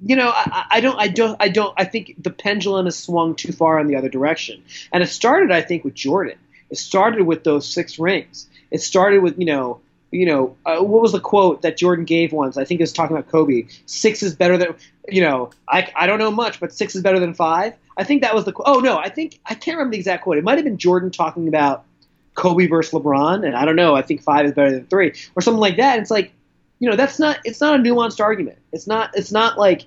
you 0.00 0.16
know, 0.16 0.30
I, 0.34 0.66
I, 0.70 0.80
don't, 0.80 0.98
I 0.98 1.08
don't, 1.08 1.36
I 1.40 1.48
don't. 1.48 1.74
I 1.76 1.84
think 1.84 2.14
the 2.22 2.30
pendulum 2.30 2.86
has 2.86 2.96
swung 2.96 3.34
too 3.34 3.52
far 3.52 3.80
in 3.80 3.88
the 3.88 3.96
other 3.96 4.08
direction, 4.08 4.62
and 4.92 5.02
it 5.02 5.08
started, 5.08 5.50
I 5.50 5.60
think, 5.60 5.84
with 5.84 5.94
Jordan. 5.94 6.38
It 6.70 6.78
started 6.78 7.22
with 7.22 7.44
those 7.44 7.66
six 7.66 7.98
rings. 7.98 8.48
It 8.70 8.82
started 8.82 9.22
with 9.22 9.38
you 9.38 9.46
know, 9.46 9.80
you 10.10 10.26
know, 10.26 10.56
uh, 10.66 10.78
what 10.78 11.02
was 11.02 11.12
the 11.12 11.20
quote 11.20 11.62
that 11.62 11.76
Jordan 11.76 12.04
gave 12.04 12.32
once? 12.32 12.56
I 12.56 12.64
think 12.64 12.80
it 12.80 12.84
was 12.84 12.92
talking 12.92 13.16
about 13.16 13.30
Kobe. 13.30 13.66
Six 13.86 14.22
is 14.22 14.34
better 14.34 14.56
than, 14.56 14.74
you 15.08 15.20
know, 15.20 15.50
I, 15.68 15.90
I 15.96 16.06
don't 16.06 16.18
know 16.18 16.30
much, 16.30 16.60
but 16.60 16.72
six 16.72 16.94
is 16.94 17.02
better 17.02 17.18
than 17.18 17.34
five. 17.34 17.74
I 17.98 18.04
think 18.04 18.22
that 18.22 18.34
was 18.34 18.44
the. 18.44 18.54
Oh 18.64 18.78
no, 18.78 18.96
I 18.96 19.08
think 19.08 19.40
I 19.44 19.54
can't 19.54 19.76
remember 19.76 19.92
the 19.92 19.98
exact 19.98 20.22
quote. 20.22 20.38
It 20.38 20.44
might 20.44 20.56
have 20.56 20.64
been 20.64 20.78
Jordan 20.78 21.10
talking 21.10 21.48
about 21.48 21.84
Kobe 22.34 22.68
versus 22.68 22.92
LeBron, 22.94 23.44
and 23.44 23.56
I 23.56 23.64
don't 23.64 23.76
know. 23.76 23.96
I 23.96 24.02
think 24.02 24.22
five 24.22 24.46
is 24.46 24.52
better 24.52 24.70
than 24.70 24.86
three, 24.86 25.12
or 25.34 25.42
something 25.42 25.60
like 25.60 25.76
that. 25.76 25.98
It's 25.98 26.10
like, 26.10 26.32
you 26.78 26.88
know, 26.88 26.96
that's 26.96 27.18
not. 27.18 27.38
It's 27.44 27.60
not 27.60 27.78
a 27.78 27.82
nuanced 27.82 28.20
argument. 28.20 28.58
It's 28.72 28.86
not. 28.86 29.10
It's 29.14 29.32
not 29.32 29.58
like, 29.58 29.84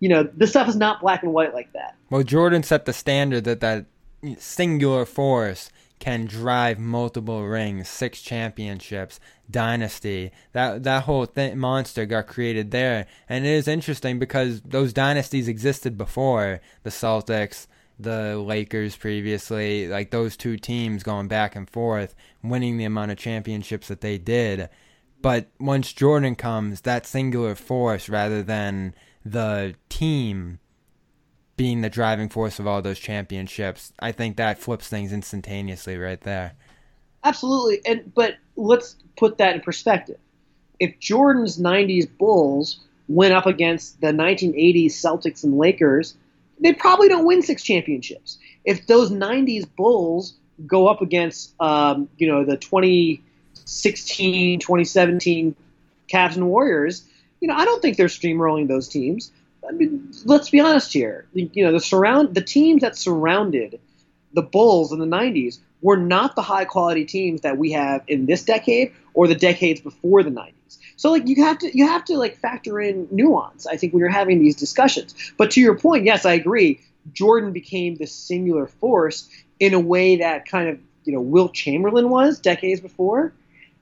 you 0.00 0.08
know, 0.08 0.28
this 0.34 0.50
stuff 0.50 0.68
is 0.68 0.74
not 0.74 1.00
black 1.00 1.22
and 1.22 1.32
white 1.32 1.54
like 1.54 1.72
that. 1.74 1.94
Well, 2.10 2.24
Jordan 2.24 2.64
set 2.64 2.86
the 2.86 2.92
standard 2.92 3.44
that 3.44 3.60
that 3.60 3.86
singular 4.38 5.04
force 5.04 5.70
can 6.04 6.26
drive 6.26 6.78
multiple 6.78 7.46
rings, 7.46 7.88
six 7.88 8.20
championships, 8.20 9.18
dynasty. 9.50 10.30
That 10.52 10.82
that 10.82 11.04
whole 11.04 11.26
th- 11.26 11.54
monster 11.54 12.04
got 12.04 12.26
created 12.26 12.72
there, 12.72 13.06
and 13.26 13.46
it 13.46 13.48
is 13.48 13.66
interesting 13.66 14.18
because 14.18 14.60
those 14.60 14.92
dynasties 14.92 15.48
existed 15.48 15.96
before 15.96 16.60
the 16.82 16.90
Celtics, 16.90 17.68
the 17.98 18.36
Lakers 18.36 18.96
previously, 18.96 19.88
like 19.88 20.10
those 20.10 20.36
two 20.36 20.58
teams 20.58 21.02
going 21.02 21.26
back 21.26 21.56
and 21.56 21.70
forth, 21.70 22.14
winning 22.42 22.76
the 22.76 22.84
amount 22.84 23.10
of 23.10 23.16
championships 23.16 23.88
that 23.88 24.02
they 24.02 24.18
did. 24.18 24.68
But 25.22 25.48
once 25.58 25.90
Jordan 25.94 26.34
comes, 26.34 26.82
that 26.82 27.06
singular 27.06 27.54
force 27.54 28.10
rather 28.10 28.42
than 28.42 28.94
the 29.24 29.74
team 29.88 30.58
being 31.56 31.82
the 31.82 31.90
driving 31.90 32.28
force 32.28 32.58
of 32.58 32.66
all 32.66 32.82
those 32.82 32.98
championships, 32.98 33.92
I 34.00 34.12
think 34.12 34.36
that 34.36 34.58
flips 34.58 34.88
things 34.88 35.12
instantaneously 35.12 35.96
right 35.96 36.20
there. 36.20 36.54
Absolutely. 37.22 37.80
And 37.86 38.12
but 38.14 38.36
let's 38.56 38.96
put 39.16 39.38
that 39.38 39.54
in 39.54 39.60
perspective. 39.60 40.18
If 40.80 40.98
Jordan's 40.98 41.58
90s 41.58 42.08
Bulls 42.18 42.80
went 43.08 43.34
up 43.34 43.46
against 43.46 44.00
the 44.00 44.08
1980s 44.08 44.86
Celtics 44.86 45.44
and 45.44 45.56
Lakers, 45.56 46.16
they 46.60 46.72
probably 46.72 47.08
don't 47.08 47.24
win 47.24 47.42
six 47.42 47.62
championships. 47.62 48.38
If 48.64 48.86
those 48.86 49.10
90s 49.10 49.66
Bulls 49.76 50.34
go 50.66 50.88
up 50.88 51.02
against 51.02 51.54
um, 51.60 52.08
you 52.18 52.28
know 52.28 52.44
the 52.44 52.56
2016, 52.56 54.60
2017 54.60 55.56
Cavs 56.12 56.36
and 56.36 56.48
Warriors, 56.48 57.04
you 57.40 57.48
know 57.48 57.54
I 57.54 57.64
don't 57.64 57.80
think 57.80 57.96
they're 57.96 58.08
steamrolling 58.08 58.68
those 58.68 58.88
teams. 58.88 59.30
I 59.68 59.72
mean, 59.72 60.12
let's 60.24 60.50
be 60.50 60.60
honest 60.60 60.92
here. 60.92 61.26
You 61.32 61.64
know 61.64 61.72
the 61.72 61.80
surround 61.80 62.34
the 62.34 62.42
teams 62.42 62.82
that 62.82 62.96
surrounded 62.96 63.80
the 64.32 64.42
Bulls 64.42 64.92
in 64.92 64.98
the 64.98 65.06
90s 65.06 65.58
were 65.80 65.96
not 65.96 66.34
the 66.34 66.42
high 66.42 66.64
quality 66.64 67.04
teams 67.04 67.42
that 67.42 67.56
we 67.58 67.72
have 67.72 68.02
in 68.08 68.26
this 68.26 68.42
decade 68.42 68.92
or 69.12 69.28
the 69.28 69.34
decades 69.34 69.80
before 69.80 70.22
the 70.22 70.30
90s. 70.30 70.78
So 70.96 71.10
like 71.10 71.28
you 71.28 71.44
have 71.44 71.58
to 71.58 71.76
you 71.76 71.86
have 71.86 72.04
to 72.06 72.16
like 72.16 72.36
factor 72.36 72.80
in 72.80 73.08
nuance. 73.10 73.66
I 73.66 73.76
think 73.76 73.92
when 73.92 74.00
you're 74.00 74.08
having 74.08 74.40
these 74.40 74.56
discussions. 74.56 75.14
But 75.36 75.50
to 75.52 75.60
your 75.60 75.78
point, 75.78 76.04
yes, 76.04 76.24
I 76.24 76.32
agree. 76.32 76.80
Jordan 77.12 77.52
became 77.52 77.96
the 77.96 78.06
singular 78.06 78.66
force 78.66 79.28
in 79.60 79.74
a 79.74 79.80
way 79.80 80.16
that 80.16 80.46
kind 80.46 80.68
of 80.68 80.78
you 81.04 81.12
know 81.12 81.20
Wilt 81.20 81.54
Chamberlain 81.54 82.08
was 82.08 82.38
decades 82.38 82.80
before. 82.80 83.32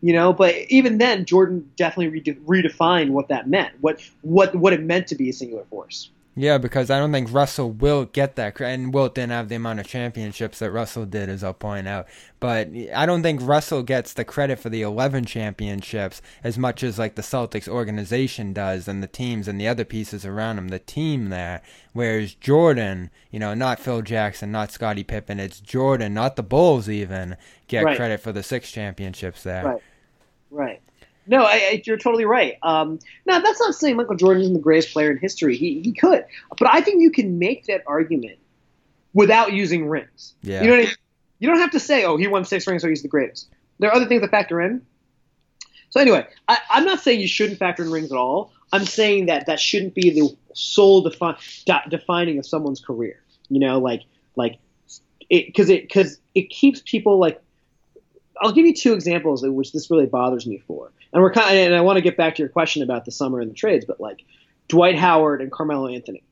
You 0.02 0.12
know, 0.12 0.32
but 0.32 0.56
even 0.68 0.98
then, 0.98 1.24
Jordan 1.24 1.70
definitely 1.76 2.20
redefined 2.20 3.10
what 3.10 3.28
that 3.28 3.48
meant, 3.48 3.72
what 3.80 4.00
what 4.22 4.54
what 4.54 4.72
it 4.72 4.82
meant 4.82 5.06
to 5.08 5.14
be 5.14 5.30
a 5.30 5.32
singular 5.32 5.64
force. 5.64 6.10
Yeah, 6.34 6.56
because 6.56 6.90
I 6.90 6.98
don't 6.98 7.12
think 7.12 7.30
Russell 7.30 7.70
will 7.70 8.06
get 8.06 8.36
that, 8.36 8.58
and 8.58 8.94
Wilt 8.94 9.14
didn't 9.14 9.32
have 9.32 9.50
the 9.50 9.56
amount 9.56 9.80
of 9.80 9.86
championships 9.86 10.60
that 10.60 10.70
Russell 10.70 11.04
did, 11.04 11.28
as 11.28 11.44
I'll 11.44 11.52
point 11.52 11.86
out. 11.86 12.08
But 12.40 12.70
I 12.94 13.04
don't 13.04 13.22
think 13.22 13.42
Russell 13.42 13.82
gets 13.82 14.14
the 14.14 14.24
credit 14.24 14.58
for 14.58 14.70
the 14.70 14.80
11 14.80 15.26
championships 15.26 16.22
as 16.42 16.56
much 16.56 16.82
as 16.82 16.98
like 16.98 17.16
the 17.16 17.22
Celtics 17.22 17.68
organization 17.68 18.54
does, 18.54 18.88
and 18.88 19.02
the 19.02 19.08
teams 19.08 19.46
and 19.46 19.60
the 19.60 19.68
other 19.68 19.84
pieces 19.84 20.24
around 20.24 20.56
him, 20.56 20.68
the 20.68 20.78
team 20.78 21.28
there. 21.28 21.60
Whereas 21.92 22.32
Jordan, 22.32 23.10
you 23.30 23.38
know, 23.38 23.52
not 23.52 23.78
Phil 23.78 24.00
Jackson, 24.00 24.50
not 24.50 24.72
Scottie 24.72 25.04
Pippen, 25.04 25.38
it's 25.38 25.60
Jordan, 25.60 26.14
not 26.14 26.36
the 26.36 26.42
Bulls 26.42 26.88
even 26.88 27.36
get 27.68 27.84
right. 27.84 27.96
credit 27.96 28.20
for 28.20 28.32
the 28.32 28.42
six 28.42 28.72
championships 28.72 29.42
there. 29.42 29.66
Right. 29.66 29.82
Right. 30.52 30.80
No, 31.26 31.44
I, 31.44 31.52
I, 31.52 31.82
you're 31.84 31.98
totally 31.98 32.24
right. 32.24 32.56
Um, 32.62 32.98
now, 33.26 33.38
that's 33.40 33.60
not 33.60 33.74
saying 33.74 33.96
Michael 33.96 34.16
Jordan 34.16 34.42
isn't 34.42 34.54
the 34.54 34.60
greatest 34.60 34.92
player 34.92 35.10
in 35.10 35.18
history. 35.18 35.56
He, 35.56 35.80
he 35.80 35.92
could. 35.92 36.24
But 36.58 36.68
I 36.72 36.80
think 36.80 37.00
you 37.00 37.10
can 37.10 37.38
make 37.38 37.66
that 37.66 37.82
argument 37.86 38.38
without 39.14 39.52
using 39.52 39.88
rings. 39.88 40.34
Yeah. 40.42 40.62
You 40.62 40.68
know 40.68 40.74
what 40.74 40.82
I 40.82 40.86
mean? 40.86 40.94
You 41.38 41.48
don't 41.48 41.58
have 41.58 41.70
to 41.72 41.80
say, 41.80 42.04
oh, 42.04 42.16
he 42.16 42.26
won 42.28 42.44
six 42.44 42.66
rings, 42.66 42.82
so 42.82 42.88
he's 42.88 43.02
the 43.02 43.08
greatest. 43.08 43.48
There 43.78 43.90
are 43.90 43.94
other 43.94 44.06
things 44.06 44.20
that 44.20 44.30
factor 44.30 44.60
in. 44.60 44.84
So 45.90 46.00
anyway, 46.00 46.26
I, 46.48 46.58
am 46.70 46.84
not 46.84 47.00
saying 47.00 47.20
you 47.20 47.28
shouldn't 47.28 47.58
factor 47.58 47.82
in 47.82 47.90
rings 47.90 48.10
at 48.10 48.16
all. 48.16 48.52
I'm 48.72 48.84
saying 48.84 49.26
that 49.26 49.46
that 49.46 49.60
shouldn't 49.60 49.94
be 49.94 50.10
the 50.10 50.36
sole 50.54 51.02
defi- 51.02 51.38
de- 51.66 51.90
defining 51.90 52.38
of 52.38 52.46
someone's 52.46 52.80
career. 52.80 53.20
You 53.48 53.60
know, 53.60 53.78
like 53.78 54.02
like 54.34 54.58
it 55.28 55.46
because 55.46 55.68
it 55.68 55.82
because 55.82 56.18
it 56.34 56.48
keeps 56.48 56.82
people 56.84 57.18
like. 57.18 57.40
I'll 58.40 58.52
give 58.52 58.66
you 58.66 58.74
two 58.74 58.92
examples 58.94 59.46
which 59.46 59.72
this 59.72 59.90
really 59.90 60.06
bothers 60.06 60.46
me 60.46 60.58
for 60.66 60.90
and 61.12 61.22
we're 61.22 61.32
kind 61.32 61.58
of, 61.58 61.66
and 61.66 61.74
I 61.74 61.80
want 61.82 61.96
to 61.98 62.00
get 62.00 62.16
back 62.16 62.36
to 62.36 62.42
your 62.42 62.48
question 62.48 62.82
about 62.82 63.04
the 63.04 63.10
summer 63.10 63.40
and 63.40 63.50
the 63.50 63.54
trades, 63.54 63.84
but 63.84 64.00
like 64.00 64.24
Dwight 64.68 64.96
Howard 64.96 65.42
and 65.42 65.52
Carmelo 65.52 65.88
Anthony. 65.88 66.22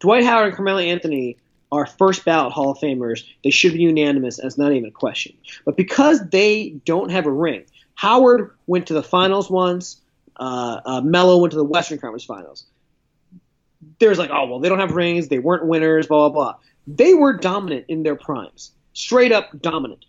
Dwight 0.00 0.24
Howard 0.24 0.46
and 0.46 0.56
Carmelo 0.56 0.80
Anthony 0.80 1.36
are 1.70 1.84
first 1.84 2.24
ballot 2.24 2.52
Hall 2.52 2.70
of 2.70 2.78
Famers. 2.78 3.24
They 3.44 3.50
should 3.50 3.74
be 3.74 3.80
unanimous, 3.80 4.38
as 4.38 4.56
not 4.56 4.72
even 4.72 4.88
a 4.88 4.92
question. 4.92 5.36
But 5.66 5.76
because 5.76 6.26
they 6.30 6.70
don't 6.86 7.10
have 7.10 7.26
a 7.26 7.30
ring, 7.30 7.64
Howard 7.94 8.52
went 8.66 8.86
to 8.86 8.94
the 8.94 9.02
finals 9.02 9.50
once. 9.50 10.00
Uh, 10.36 10.80
uh, 10.84 11.00
Melo 11.02 11.38
went 11.38 11.50
to 11.50 11.58
the 11.58 11.64
Western 11.64 11.98
Conference 11.98 12.24
Finals. 12.24 12.64
There's 13.98 14.18
like, 14.18 14.30
oh 14.32 14.46
well, 14.46 14.60
they 14.60 14.68
don't 14.68 14.78
have 14.78 14.92
rings. 14.92 15.28
They 15.28 15.38
weren't 15.38 15.66
winners. 15.66 16.06
Blah 16.06 16.28
blah 16.30 16.52
blah. 16.52 16.58
They 16.86 17.12
were 17.12 17.34
dominant 17.34 17.84
in 17.88 18.02
their 18.02 18.16
primes, 18.16 18.72
straight 18.94 19.32
up 19.32 19.50
dominant 19.60 20.04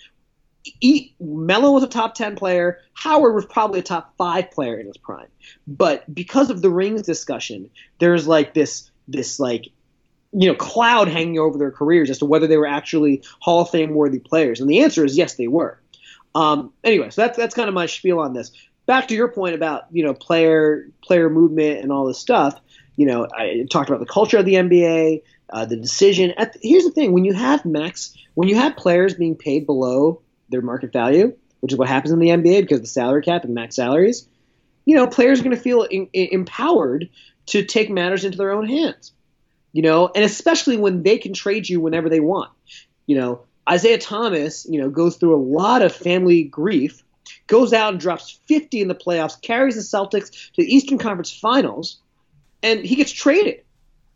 he, 0.64 1.16
Melo 1.20 1.72
was 1.72 1.84
a 1.84 1.88
top 1.88 2.16
10 2.16 2.36
player. 2.36 2.80
Howard 2.94 3.36
was 3.36 3.46
probably 3.46 3.80
a 3.80 3.84
top 3.84 4.14
five 4.18 4.52
player 4.52 4.80
in 4.80 4.88
his 4.88 4.98
prime. 4.98 5.28
But 5.68 6.14
because 6.14 6.50
of 6.50 6.62
the 6.62 6.70
rings 6.70 7.02
discussion, 7.04 7.70
there's 8.00 8.28
like 8.28 8.54
this, 8.54 8.90
this 9.08 9.40
like, 9.40 9.68
you 10.32 10.48
know, 10.48 10.56
cloud 10.56 11.08
hanging 11.08 11.40
over 11.40 11.58
their 11.58 11.72
careers 11.72 12.10
as 12.10 12.20
to 12.20 12.26
whether 12.26 12.48
they 12.48 12.58
were 12.58 12.68
actually 12.68 13.24
Hall 13.40 13.62
of 13.62 13.70
Fame 13.70 13.94
worthy 13.94 14.20
players. 14.20 14.60
And 14.60 14.70
the 14.70 14.82
answer 14.82 15.06
is 15.06 15.18
yes, 15.18 15.36
they 15.36 15.48
were. 15.48 15.80
Um, 16.36 16.72
anyway, 16.84 17.10
so 17.10 17.22
that's, 17.24 17.38
that's 17.38 17.56
kind 17.56 17.68
of 17.68 17.74
my 17.74 17.88
spiel 17.88 18.20
on 18.20 18.34
this. 18.34 18.52
Back 18.86 19.08
to 19.08 19.16
your 19.16 19.30
point 19.30 19.56
about, 19.56 19.86
you 19.92 20.04
know, 20.04 20.14
player, 20.14 20.90
player 21.04 21.30
movement 21.30 21.80
and 21.82 21.92
all 21.92 22.06
this 22.06 22.20
stuff. 22.20 22.60
You 22.96 23.06
know, 23.06 23.28
I 23.34 23.66
talked 23.72 23.90
about 23.90 24.02
the 24.02 24.06
culture 24.06 24.38
of 24.38 24.46
the 24.46 24.56
NBA, 24.56 25.24
uh, 25.52 25.66
the 25.66 25.78
decision. 25.78 26.34
At, 26.38 26.58
here's 26.62 26.84
the 26.84 26.92
thing: 26.92 27.14
when 27.14 27.24
you 27.24 27.34
have 27.34 27.64
max, 27.64 28.14
when 28.34 28.50
you 28.50 28.56
have 28.56 28.76
players 28.76 29.14
being 29.14 29.36
paid 29.36 29.66
below 29.66 30.22
their 30.50 30.62
market 30.62 30.92
value, 30.92 31.36
which 31.60 31.72
is 31.74 31.78
what 31.78 31.88
happens 31.88 32.12
in 32.12 32.20
the 32.20 32.30
NBA 32.30 32.62
because 32.62 32.78
of 32.78 32.84
the 32.84 32.90
salary 32.90 33.22
cap 33.22 33.44
and 33.44 33.54
max 33.54 33.76
salaries, 33.76 34.28
you 34.86 34.96
know, 34.96 35.08
players 35.08 35.40
are 35.40 35.44
going 35.44 35.56
to 35.56 35.62
feel 35.62 35.84
in, 35.84 36.10
in, 36.14 36.30
empowered 36.32 37.10
to 37.48 37.64
take 37.64 37.90
matters 37.90 38.26
into 38.26 38.38
their 38.38 38.52
own 38.52 38.68
hands. 38.68 39.12
You 39.72 39.84
know, 39.84 40.10
and 40.14 40.26
especially 40.26 40.78
when 40.78 41.04
they 41.04 41.20
can 41.20 41.34
trade 41.34 41.70
you 41.70 41.80
whenever 41.80 42.10
they 42.10 42.20
want. 42.20 42.52
You 43.06 43.18
know, 43.18 43.42
Isaiah 43.70 44.00
Thomas, 44.00 44.66
you 44.68 44.82
know, 44.82 44.90
goes 44.90 45.18
through 45.18 45.36
a 45.36 45.46
lot 45.58 45.84
of 45.84 45.96
family 45.96 46.44
grief, 46.44 47.04
goes 47.46 47.72
out 47.72 47.94
and 47.94 48.02
drops 48.02 48.40
50 48.48 48.82
in 48.82 48.88
the 48.88 48.96
playoffs, 48.96 49.40
carries 49.40 49.76
the 49.76 49.82
Celtics 49.82 50.32
to 50.32 50.64
the 50.64 50.76
Eastern 50.76 50.98
Conference 50.98 51.32
Finals, 51.32 52.00
and 52.64 52.80
he 52.80 52.96
gets 52.96 53.12
traded 53.12 53.62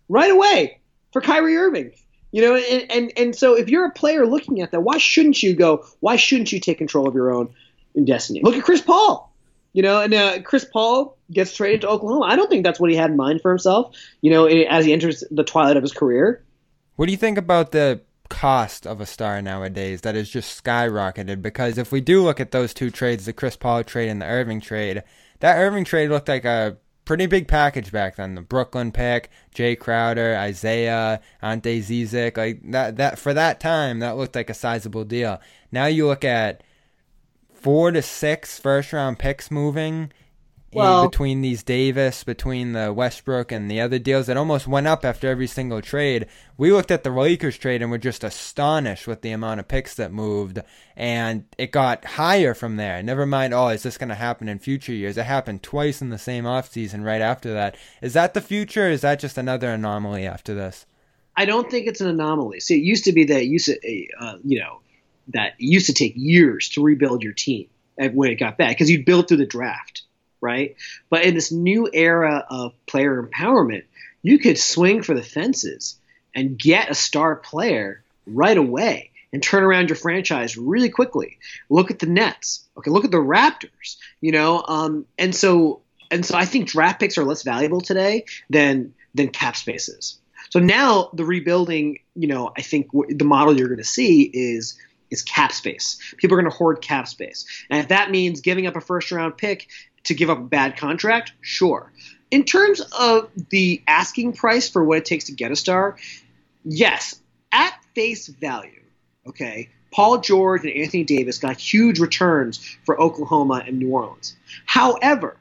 right 0.10 0.32
away 0.32 0.80
for 1.12 1.22
Kyrie 1.22 1.56
Irving. 1.56 1.92
You 2.34 2.42
know, 2.42 2.56
and, 2.56 2.92
and 2.92 3.14
and 3.16 3.36
so 3.36 3.56
if 3.56 3.70
you're 3.70 3.86
a 3.86 3.92
player 3.92 4.26
looking 4.26 4.60
at 4.62 4.72
that, 4.72 4.82
why 4.82 4.98
shouldn't 4.98 5.44
you 5.44 5.56
go? 5.56 5.86
Why 6.00 6.16
shouldn't 6.16 6.52
you 6.52 6.60
take 6.60 6.80
control 6.80 7.08
of 7.08 7.14
your 7.14 7.32
own 7.32 7.54
destiny? 8.06 8.42
Look 8.42 8.56
at 8.56 8.64
Chris 8.64 8.82
Paul. 8.82 9.32
You 9.74 9.84
know, 9.84 10.02
and 10.02 10.12
uh, 10.16 10.42
Chris 10.42 10.66
Paul 10.66 11.16
gets 11.32 11.56
traded 11.56 11.82
to 11.82 11.90
Oklahoma. 11.90 12.26
I 12.26 12.36
don't 12.36 12.50
think 12.50 12.64
that's 12.64 12.80
what 12.80 12.90
he 12.90 12.96
had 12.96 13.12
in 13.12 13.18
mind 13.18 13.42
for 13.42 13.52
himself. 13.52 13.96
You 14.22 14.32
know, 14.32 14.48
as 14.48 14.84
he 14.84 14.94
enters 14.94 15.24
the 15.30 15.44
twilight 15.44 15.78
of 15.78 15.84
his 15.84 15.94
career. 15.94 16.44
What 16.96 17.06
do 17.06 17.12
you 17.12 17.20
think 17.20 17.38
about 17.38 17.72
the 17.72 18.02
cost 18.30 18.88
of 18.88 19.00
a 19.00 19.06
star 19.06 19.40
nowadays 19.40 20.02
that 20.02 20.16
has 20.16 20.28
just 20.28 20.64
skyrocketed? 20.64 21.44
Because 21.44 21.78
if 21.78 21.92
we 21.92 22.02
do 22.02 22.24
look 22.24 22.40
at 22.40 22.50
those 22.50 22.74
two 22.74 22.90
trades, 22.90 23.26
the 23.26 23.34
Chris 23.34 23.56
Paul 23.56 23.84
trade 23.84 24.10
and 24.10 24.20
the 24.20 24.26
Irving 24.26 24.60
trade, 24.60 25.04
that 25.40 25.60
Irving 25.60 25.86
trade 25.86 26.10
looked 26.10 26.30
like 26.30 26.46
a 26.46 26.78
pretty 27.06 27.26
big 27.26 27.48
package 27.48 27.92
back 27.92 28.16
then. 28.16 28.36
The 28.36 28.42
Brooklyn 28.42 28.92
pick, 28.92 29.30
Jae 29.56 29.78
Crowder, 29.78 30.36
Isaiah, 30.36 31.22
Ante 31.42 31.82
Zizic, 31.82 32.38
like 32.38 32.60
that. 32.72 32.98
That 32.98 33.20
for 33.20 33.34
that 33.34 33.60
time, 33.60 34.00
that 34.00 34.18
looked 34.18 34.36
like 34.36 34.50
a 34.50 34.54
sizable 34.54 35.06
deal. 35.06 35.40
Now 35.72 35.86
you 35.86 36.08
look 36.08 36.24
at 36.24 36.64
four 37.54 37.92
to 37.92 38.02
six 38.02 38.60
first 38.60 38.94
round 38.94 39.20
picks 39.20 39.50
moving 39.50 40.12
well, 40.76 41.10
between 41.10 41.42
these 41.42 41.64
Davis, 41.64 42.24
between 42.24 42.74
the 42.74 42.94
Westbrook 42.94 43.52
and 43.52 43.70
the 43.70 43.82
other 43.82 44.00
deals 44.00 44.28
that 44.28 44.38
almost 44.38 44.68
went 44.68 44.88
up 44.88 45.04
after 45.04 45.28
every 45.30 45.48
single 45.48 45.82
trade. 45.82 46.28
We 46.58 46.72
looked 46.72 46.92
at 46.92 47.04
the 47.04 47.10
Lakers 47.10 47.58
trade 47.58 47.82
and 47.82 47.92
were 47.92 47.98
just 47.98 48.24
astonished 48.24 49.08
with 49.08 49.22
the 49.22 49.32
amount 49.32 49.60
of 49.60 49.68
picks 49.68 49.96
that 49.96 50.12
moved, 50.12 50.60
and 50.96 51.46
it 51.58 51.72
got 51.72 52.06
higher 52.06 52.54
from 52.54 52.78
there. 52.78 53.02
Never 53.04 53.26
mind, 53.26 53.54
oh, 53.54 53.70
is 53.70 53.84
this 53.84 53.98
going 53.98 54.10
to 54.10 54.16
happen 54.16 54.48
in 54.48 54.60
future 54.60 54.94
years? 54.94 55.18
It 55.18 55.24
happened 55.24 55.64
twice 55.64 56.02
in 56.02 56.10
the 56.10 56.18
same 56.18 56.44
offseason 56.46 57.04
right 57.04 57.22
after 57.22 57.54
that. 57.54 57.76
Is 58.02 58.14
that 58.14 58.34
the 58.34 58.42
future? 58.42 58.90
is 58.90 59.02
that 59.02 59.20
just 59.20 59.38
another 59.38 59.70
anomaly 59.72 60.26
after 60.26 60.54
this? 60.54 60.86
I 61.36 61.46
don't 61.46 61.70
think 61.70 61.88
it's 61.88 62.02
an 62.02 62.08
anomaly. 62.08 62.60
See, 62.60 62.76
it 62.76 62.84
used 62.84 63.06
to 63.06 63.12
be 63.12 63.26
that 63.26 63.42
it 63.42 63.46
used 63.46 63.66
to, 63.66 64.08
uh, 64.20 64.38
you 64.44 64.60
know, 64.60 64.80
that 65.30 65.54
it 65.60 65.66
used 65.66 65.88
to 65.88 65.94
take 65.94 66.14
years 66.16 66.70
to 66.70 66.84
rebuild 66.84 67.24
your 67.24 67.34
team 67.34 67.68
when 67.98 68.32
it 68.32 68.36
got 68.36 68.58
bad 68.58 68.70
because 68.70 68.90
you'd 68.90 69.06
build 69.06 69.28
through 69.28 69.38
the 69.38 69.46
draft 69.46 70.04
right? 70.44 70.76
But 71.10 71.24
in 71.24 71.34
this 71.34 71.52
new 71.52 71.90
era 71.92 72.46
of 72.50 72.74
player 72.86 73.22
empowerment, 73.24 73.84
you 74.22 74.38
could 74.38 74.60
swing 74.60 75.02
for 75.02 75.16
the 75.16 75.24
fences 75.24 75.98
and 76.36 76.58
get 76.58 76.92
a 76.92 76.96
star 76.96 77.36
player 77.36 78.04
right 78.28 78.58
away 78.58 79.12
and 79.32 79.42
turn 79.42 79.64
around 79.64 79.90
your 79.90 79.96
franchise 79.96 80.58
really 80.58 80.90
quickly. 80.90 81.40
Look 81.70 81.90
at 81.90 82.00
the 82.00 82.06
Nets. 82.06 82.66
Okay, 82.78 82.92
look 82.92 83.06
at 83.06 83.12
the 83.12 83.18
Raptors. 83.18 83.98
You 84.22 84.32
know, 84.32 84.64
um, 84.68 85.06
and 85.18 85.36
so 85.36 85.82
and 86.12 86.26
so 86.26 86.38
I 86.38 86.46
think 86.46 86.68
draft 86.68 87.00
picks 87.00 87.18
are 87.18 87.24
less 87.24 87.44
valuable 87.44 87.82
today 87.82 88.26
than 88.50 88.94
than 89.16 89.30
cap 89.30 89.56
spaces. 89.56 90.20
So 90.50 90.60
now 90.60 91.10
the 91.14 91.26
rebuilding, 91.26 92.00
you 92.16 92.28
know, 92.28 92.52
I 92.56 92.62
think 92.62 92.92
w- 92.92 93.18
the 93.18 93.26
model 93.26 93.58
you're 93.58 93.68
going 93.68 93.80
to 93.80 93.84
see 93.84 94.22
is 94.22 94.78
is 95.10 95.24
cap 95.24 95.52
space. 95.52 96.14
People 96.18 96.38
are 96.38 96.42
going 96.42 96.52
to 96.52 96.56
hoard 96.56 96.82
cap 96.82 97.08
space, 97.08 97.46
and 97.70 97.80
if 97.80 97.90
that 97.90 98.12
means 98.12 98.42
giving 98.42 98.68
up 98.68 98.76
a 98.76 98.82
first 98.82 99.12
round 99.12 99.38
pick 99.38 99.68
to 100.06 100.14
give 100.14 100.30
up 100.30 100.38
a 100.38 100.44
bad 100.44 100.78
contract? 100.78 101.34
Sure. 101.42 101.92
In 102.32 102.44
terms 102.44 102.82
of 102.98 103.30
the 103.50 103.82
asking 103.88 104.34
price 104.34 104.70
for 104.70 104.84
what 104.84 104.98
it 105.00 105.06
takes 105.06 105.26
to 105.26 105.32
get 105.34 105.52
a 105.52 105.56
star, 105.56 105.98
yes, 106.66 107.20
at 107.52 107.74
face 107.94 108.28
value, 108.28 108.82
okay, 109.28 109.70
Paul 109.92 110.20
George 110.20 110.64
and 110.64 110.72
Anthony 110.72 111.04
Davis 111.04 111.38
got 111.38 111.58
huge 111.58 112.00
returns 112.00 112.58
for 112.84 113.00
Oklahoma 113.00 113.64
and 113.66 113.78
New 113.78 113.90
Orleans. 113.90 114.36
However, 114.66 115.38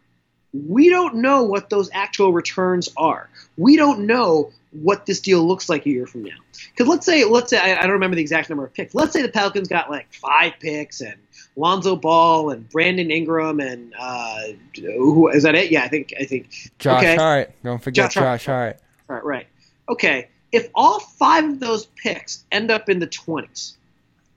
we 0.53 0.91
don't 0.91 1.17
know 1.17 1.45
what 1.45 1.71
those 1.71 1.89
actual 1.93 2.33
returns 2.33 2.91
are. 2.97 3.31
We 3.57 3.77
don't 3.77 4.01
know 4.01 4.53
what 4.71 5.07
this 5.07 5.21
deal 5.21 5.47
looks 5.47 5.69
like 5.69 5.87
a 5.87 5.91
year 5.91 6.07
from 6.07 6.25
now. 6.25 6.37
Because 6.71 6.89
let's 6.89 7.07
say, 7.07 7.25
let's 7.25 7.51
say, 7.51 7.59
I, 7.59 7.79
I, 7.79 7.83
don't 7.83 7.93
remember 7.93 8.17
the 8.17 8.23
exact 8.23 8.49
number 8.49 8.65
of 8.65 8.73
picks. 8.73 8.95
Let's 8.95 9.13
say 9.13 9.23
the 9.23 9.29
Pelicans 9.29 9.69
got 9.69 9.91
like 9.91 10.13
five 10.13 10.55
picks 10.61 11.01
and 11.01 11.17
Lonzo 11.57 11.97
Ball 11.97 12.51
and 12.51 12.69
Brandon 12.69 13.11
Ingram 13.11 13.61
and 13.61 13.93
uh, 13.99 14.43
who 14.77 15.29
is 15.29 15.43
that 15.43 15.55
it? 15.55 15.71
Yeah, 15.71 15.83
I 15.83 15.89
think 15.89 16.15
I 16.19 16.25
think 16.25 16.51
Josh 16.79 16.99
okay. 16.99 17.17
Hart. 17.17 17.53
Don't 17.63 17.83
forget 17.83 18.11
Josh, 18.11 18.15
Josh 18.15 18.47
Hart. 18.47 18.81
Hart. 19.09 19.25
Right, 19.25 19.25
right. 19.25 19.47
Okay. 19.89 20.29
If 20.51 20.69
all 20.75 21.01
five 21.01 21.45
of 21.45 21.61
those 21.61 21.87
picks 21.87 22.45
end 22.53 22.71
up 22.71 22.89
in 22.89 22.99
the 22.99 23.07
twenties, 23.07 23.77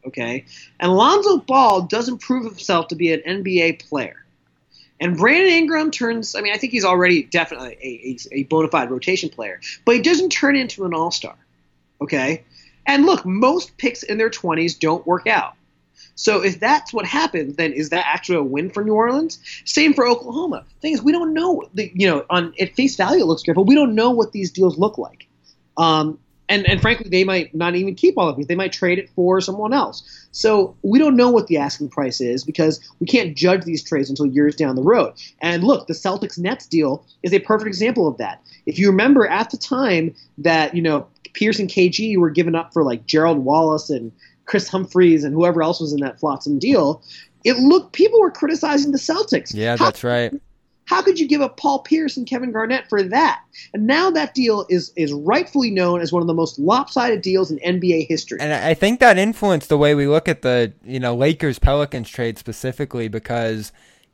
okay, 0.06 0.46
and 0.80 0.94
Lonzo 0.94 1.38
Ball 1.38 1.82
doesn't 1.82 2.20
prove 2.20 2.46
himself 2.46 2.88
to 2.90 2.96
be 2.96 3.12
an 3.12 3.22
NBA 3.22 3.88
player, 3.88 4.26
and 5.00 5.18
Brandon 5.18 5.52
Ingram 5.52 5.92
turns, 5.92 6.36
I 6.36 6.42
mean, 6.42 6.54
I 6.54 6.58
think 6.58 6.72
he's 6.72 6.86
already 6.86 7.24
definitely 7.24 7.78
a, 7.82 8.36
a, 8.36 8.40
a 8.40 8.44
bona 8.44 8.70
fide 8.70 8.90
rotation 8.90 9.30
player, 9.30 9.60
but 9.84 9.96
he 9.96 10.02
doesn't 10.02 10.30
turn 10.30 10.56
into 10.56 10.86
an 10.86 10.94
all 10.94 11.12
star. 11.12 11.36
Okay? 12.00 12.44
And 12.86 13.06
look, 13.06 13.26
most 13.26 13.78
picks 13.78 14.04
in 14.04 14.18
their 14.18 14.30
20s 14.30 14.80
don't 14.80 15.06
work 15.06 15.28
out. 15.28 15.56
So 16.16 16.42
if 16.42 16.60
that's 16.60 16.94
what 16.94 17.06
happens, 17.06 17.58
then 17.58 17.74
is 17.74 17.90
that 17.90 18.06
actually 18.08 18.38
a 18.38 18.44
win 18.44 18.70
for 18.70 18.84
New 18.84 18.94
Orleans? 18.94 19.40
Same 19.66 19.94
for 19.94 20.08
Oklahoma. 20.08 20.64
Thing 20.82 20.94
is, 20.94 21.04
we 21.04 21.12
don't 21.12 21.34
know. 21.34 21.64
The, 21.74 21.92
you 21.94 22.08
know, 22.08 22.26
on 22.30 22.54
at 22.60 22.74
face 22.74 22.96
value, 22.96 23.22
it 23.22 23.28
looks 23.28 23.44
good, 23.44 23.56
but 23.56 23.64
we 23.64 23.76
don't 23.76 23.96
know 23.96 24.12
what 24.12 24.32
these 24.32 24.52
deals 24.52 24.78
look 24.78 24.98
like. 24.98 25.28
Um, 25.78 26.20
and 26.48 26.68
and 26.70 26.82
frankly, 26.82 27.10
they 27.10 27.24
might 27.24 27.54
not 27.56 27.76
even 27.76 27.96
keep 27.96 28.18
all 28.18 28.30
of 28.30 28.40
it. 28.40 28.48
They 28.48 28.56
might 28.56 28.72
trade 28.72 29.00
it 29.00 29.10
for 29.10 29.42
someone 29.42 29.74
else. 29.74 30.28
So 30.32 30.76
we 30.84 31.00
don't 31.00 31.16
know 31.16 31.30
what 31.30 31.48
the 31.48 31.58
asking 31.58 31.90
price 31.90 32.22
is 32.22 32.44
because 32.44 32.80
we 33.00 33.08
can't 33.08 33.36
judge 33.36 33.64
these 33.64 33.84
trades 33.84 34.10
until 34.10 34.28
years 34.28 34.56
down 34.56 34.76
the 34.76 34.84
road. 34.84 35.14
And 35.42 35.64
look, 35.64 35.88
the 35.88 35.94
Celtics 35.94 36.38
Nets 36.38 36.68
deal 36.68 37.04
is 37.24 37.34
a 37.34 37.40
perfect 37.40 37.68
example 37.68 38.08
of 38.08 38.18
that. 38.18 38.42
If 38.66 38.78
you 38.78 38.88
remember 38.90 39.28
at 39.28 39.50
the 39.50 39.58
time 39.58 40.14
that 40.38 40.76
you 40.76 40.82
know 40.82 41.08
Pierce 41.34 41.60
and 41.60 41.70
KG 41.70 42.18
were 42.18 42.30
given 42.30 42.56
up 42.56 42.74
for 42.74 42.84
like 42.84 43.06
Gerald 43.06 43.40
Wallace 43.40 43.90
and 43.90 44.12
Kris 44.46 44.68
Humphries 44.68 45.24
and 45.24 45.34
whoever 45.34 45.62
else 45.64 45.80
was 45.80 45.94
in 45.94 46.00
that 46.02 46.20
flotsam 46.20 46.60
deal, 46.60 47.04
it 47.44 47.58
looked 47.58 47.94
people 47.94 48.20
were 48.20 48.32
criticizing 48.32 48.92
the 48.92 48.98
Celtics. 48.98 49.54
Yeah, 49.54 49.78
How, 49.78 49.86
that's 49.86 50.04
right. 50.04 50.34
How 50.86 51.02
could 51.02 51.20
you 51.20 51.28
give 51.28 51.42
up 51.42 51.58
Paul 51.58 51.80
Pierce 51.80 52.16
and 52.16 52.28
Kevin 52.28 52.52
Garnett 52.52 52.88
for 52.88 53.02
that? 53.02 53.42
And 53.74 53.88
now 53.88 54.12
that 54.12 54.36
deal 54.36 54.66
is 54.70 54.92
is 54.96 55.12
rightfully 55.14 55.72
known 55.72 56.02
as 56.02 56.12
one 56.12 56.22
of 56.22 56.28
the 56.28 56.34
most 56.34 56.60
lopsided 56.60 57.22
deals 57.22 57.52
in 57.52 57.58
NBA 57.60 58.08
history. 58.08 58.40
And 58.40 58.54
I 58.54 58.74
think 58.74 59.00
that 59.00 59.18
influenced 59.18 59.70
the 59.70 59.78
way 59.78 59.96
we 59.96 60.08
look 60.08 60.28
at 60.28 60.42
the 60.42 60.74
you 60.84 61.00
know 61.00 61.16
Lakers 61.16 61.60
Pelicans 61.60 62.10
trade 62.10 62.38
specifically 62.38 63.08
because 63.08 63.72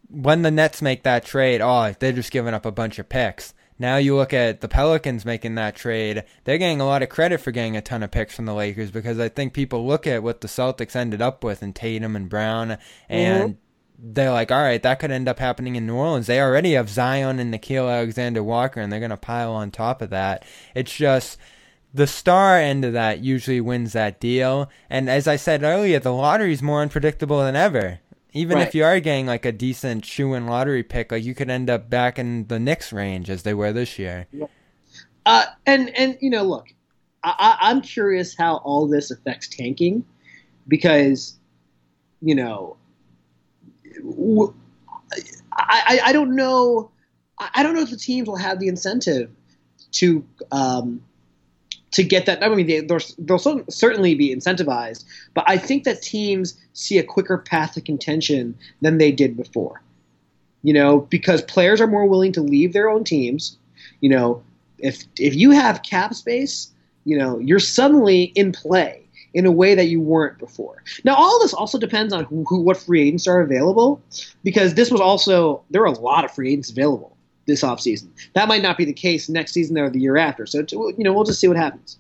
when 0.10 0.41
the 0.41 0.52
Nets 0.52 0.82
make 0.82 1.04
that 1.04 1.26
trade, 1.26 1.62
oh, 1.62 1.94
they're 2.00 2.12
just 2.12 2.32
giving 2.32 2.54
up 2.54 2.65
a 2.65 2.72
bunch 2.72 3.00
of 3.00 3.10
picks. 3.10 3.54
Now 3.82 3.98
you 3.98 4.15
look 4.15 4.32
at 4.32 4.62
the 4.62 4.67
Pelicans 4.67 5.26
making 5.26 5.56
that 5.56 5.76
trade, 5.76 6.24
they're 6.44 6.60
getting 6.60 6.80
a 6.80 6.86
lot 6.86 7.02
of 7.02 7.10
credit 7.10 7.39
for 7.41 7.50
getting 7.50 7.76
a 7.76 7.82
ton 7.82 8.04
of 8.04 8.12
picks 8.12 8.36
from 8.36 8.46
the 8.46 8.54
Lakers 8.54 8.91
because 8.91 9.20
I 9.20 9.28
think 9.28 9.54
people 9.54 9.88
look 9.88 10.06
at 10.06 10.22
what 10.22 10.41
the 10.41 10.48
Celtics 10.48 10.96
ended 10.96 11.20
up 11.20 11.44
with 11.44 11.63
in 11.63 11.74
Tatum 11.74 12.15
and 12.15 12.30
Brown 12.30 12.78
and 13.10 13.44
mm-hmm 13.44 13.62
they're 14.04 14.32
like, 14.32 14.52
all 14.52 14.62
right, 14.62 14.82
that 14.82 15.00
could 15.00 15.12
end 15.12 15.28
up 15.28 15.38
happening 15.38 15.76
in 15.76 15.86
New 15.86 15.96
Orleans. 15.96 16.26
They 16.26 16.41
already 16.41 16.74
have 16.74 16.89
Zion 16.89 17.39
and 17.39 17.54
Nickeil 17.54 17.88
Alexander 17.91 18.44
Walker, 18.44 18.82
and 18.82 18.91
they're 18.91 19.00
going 19.00 19.12
to 19.12 19.17
pile 19.17 19.52
on 19.54 19.70
top 19.70 20.02
of 20.02 20.10
that. 20.10 20.44
It's 20.74 20.96
just 20.96 21.38
the 21.94 22.08
star 22.08 22.58
end 22.58 22.84
of 22.84 22.94
that 22.94 23.20
usually 23.20 23.62
wins 23.62 23.94
that 23.94 24.20
deal. 24.20 24.72
And 24.89 25.08
as 25.08 25.28
I 25.28 25.36
said 25.36 25.62
earlier, 25.62 26.00
the 26.00 26.13
lottery 26.13 26.52
is 26.52 26.63
more 26.63 26.82
unpredictable 26.82 27.44
than 27.44 27.56
ever. 27.56 28.00
Even 28.34 28.58
right. 28.58 28.67
if 28.67 28.74
you 28.74 28.84
are 28.84 29.00
getting 29.00 29.26
like 29.26 29.46
a 29.46 29.52
decent 29.52 30.06
shoe 30.06 30.34
in 30.34 30.46
lottery 30.48 30.84
pick, 30.84 31.12
like 31.12 31.24
you 31.24 31.36
could 31.36 31.50
end 31.50 31.70
up 31.70 31.89
back 31.89 32.17
in 32.17 32.48
the 32.48 32.60
Knicks 32.60 32.94
range 32.94 33.30
as 33.30 33.44
they 33.44 33.54
were 33.54 33.74
this 33.74 34.00
year. 34.00 34.28
Yeah. 34.32 34.48
Uh, 35.26 35.46
and 35.65 35.89
and 35.98 36.17
you 36.22 36.30
know, 36.30 36.44
look, 36.44 36.67
I, 37.24 37.58
I'm 37.60 37.82
curious 37.82 38.36
how 38.36 38.58
all 38.58 38.88
this 38.88 39.12
affects 39.12 39.48
tanking 39.48 40.06
because 40.67 41.38
you 42.22 42.36
know 42.36 42.78
I, 45.54 46.00
I, 46.06 46.13
don't 46.13 46.36
know. 46.36 46.91
I 47.38 47.63
don't 47.63 47.74
know 47.74 47.82
if 47.82 47.89
the 47.89 47.98
teams 47.98 48.28
will 48.28 48.38
have 48.38 48.60
the 48.60 48.67
incentive 48.67 49.30
to 49.94 50.26
um, 50.52 51.04
to 51.92 52.04
get 52.04 52.26
that. 52.26 52.44
I 52.44 52.50
mean, 52.50 52.68
they, 52.68 52.80
they'll, 52.80 53.00
they'll 53.20 53.64
certainly 53.70 54.16
be 54.16 54.34
incentivized, 54.34 55.06
but 55.34 55.44
I 55.48 55.58
think 55.58 55.84
that 55.84 56.02
teams 56.02 56.60
see 56.74 56.98
a 56.98 57.04
quicker 57.04 57.38
path 57.38 57.74
to 57.74 57.82
contention 57.82 58.56
than 58.82 58.98
they 58.98 59.12
did 59.12 59.38
before. 59.38 59.82
You 60.64 60.74
know, 60.74 61.02
because 61.10 61.42
players 61.42 61.82
are 61.82 61.88
more 61.88 62.06
willing 62.06 62.32
to 62.34 62.42
leave 62.42 62.74
their 62.74 62.90
own 62.90 63.04
teams. 63.04 63.58
You 64.00 64.10
know, 64.10 64.44
if 64.78 65.04
if 65.18 65.36
you 65.36 65.52
have 65.52 65.82
cap 65.82 66.14
space, 66.14 66.72
you 67.04 67.18
know, 67.18 67.40
you're 67.40 67.60
suddenly 67.60 68.26
in 68.36 68.52
play 68.52 69.08
in 69.34 69.46
a 69.46 69.52
way 69.52 69.74
that 69.76 69.86
you 69.86 70.00
weren't 70.00 70.38
before. 70.38 70.84
Now, 71.04 71.16
all 71.16 71.40
this 71.40 71.54
also 71.54 71.80
depends 71.80 72.14
on 72.14 72.26
who, 72.26 72.44
who, 72.48 72.60
what 72.60 72.78
free 72.78 73.08
agents 73.08 73.28
are 73.28 73.42
available, 73.42 74.02
because 74.44 74.76
this 74.76 74.92
was 74.92 75.02
also 75.02 75.64
there 75.72 75.82
were 75.82 75.88
a 75.88 76.00
lot 76.00 76.26
of 76.26 76.32
free 76.32 76.52
agents 76.52 76.70
available 76.70 77.18
this 77.46 77.64
offseason. 77.64 78.10
That 78.34 78.48
might 78.48 78.62
not 78.62 78.78
be 78.78 78.86
the 78.86 78.94
case 78.94 79.30
next 79.30 79.54
season 79.54 79.78
or 79.78 79.90
the 79.90 80.00
year 80.00 80.18
after. 80.18 80.46
So 80.46 80.64
you 80.70 81.04
know, 81.04 81.14
we'll 81.14 81.24
just 81.24 81.40
see 81.40 81.48
what 81.48 81.58
happens. 81.58 81.98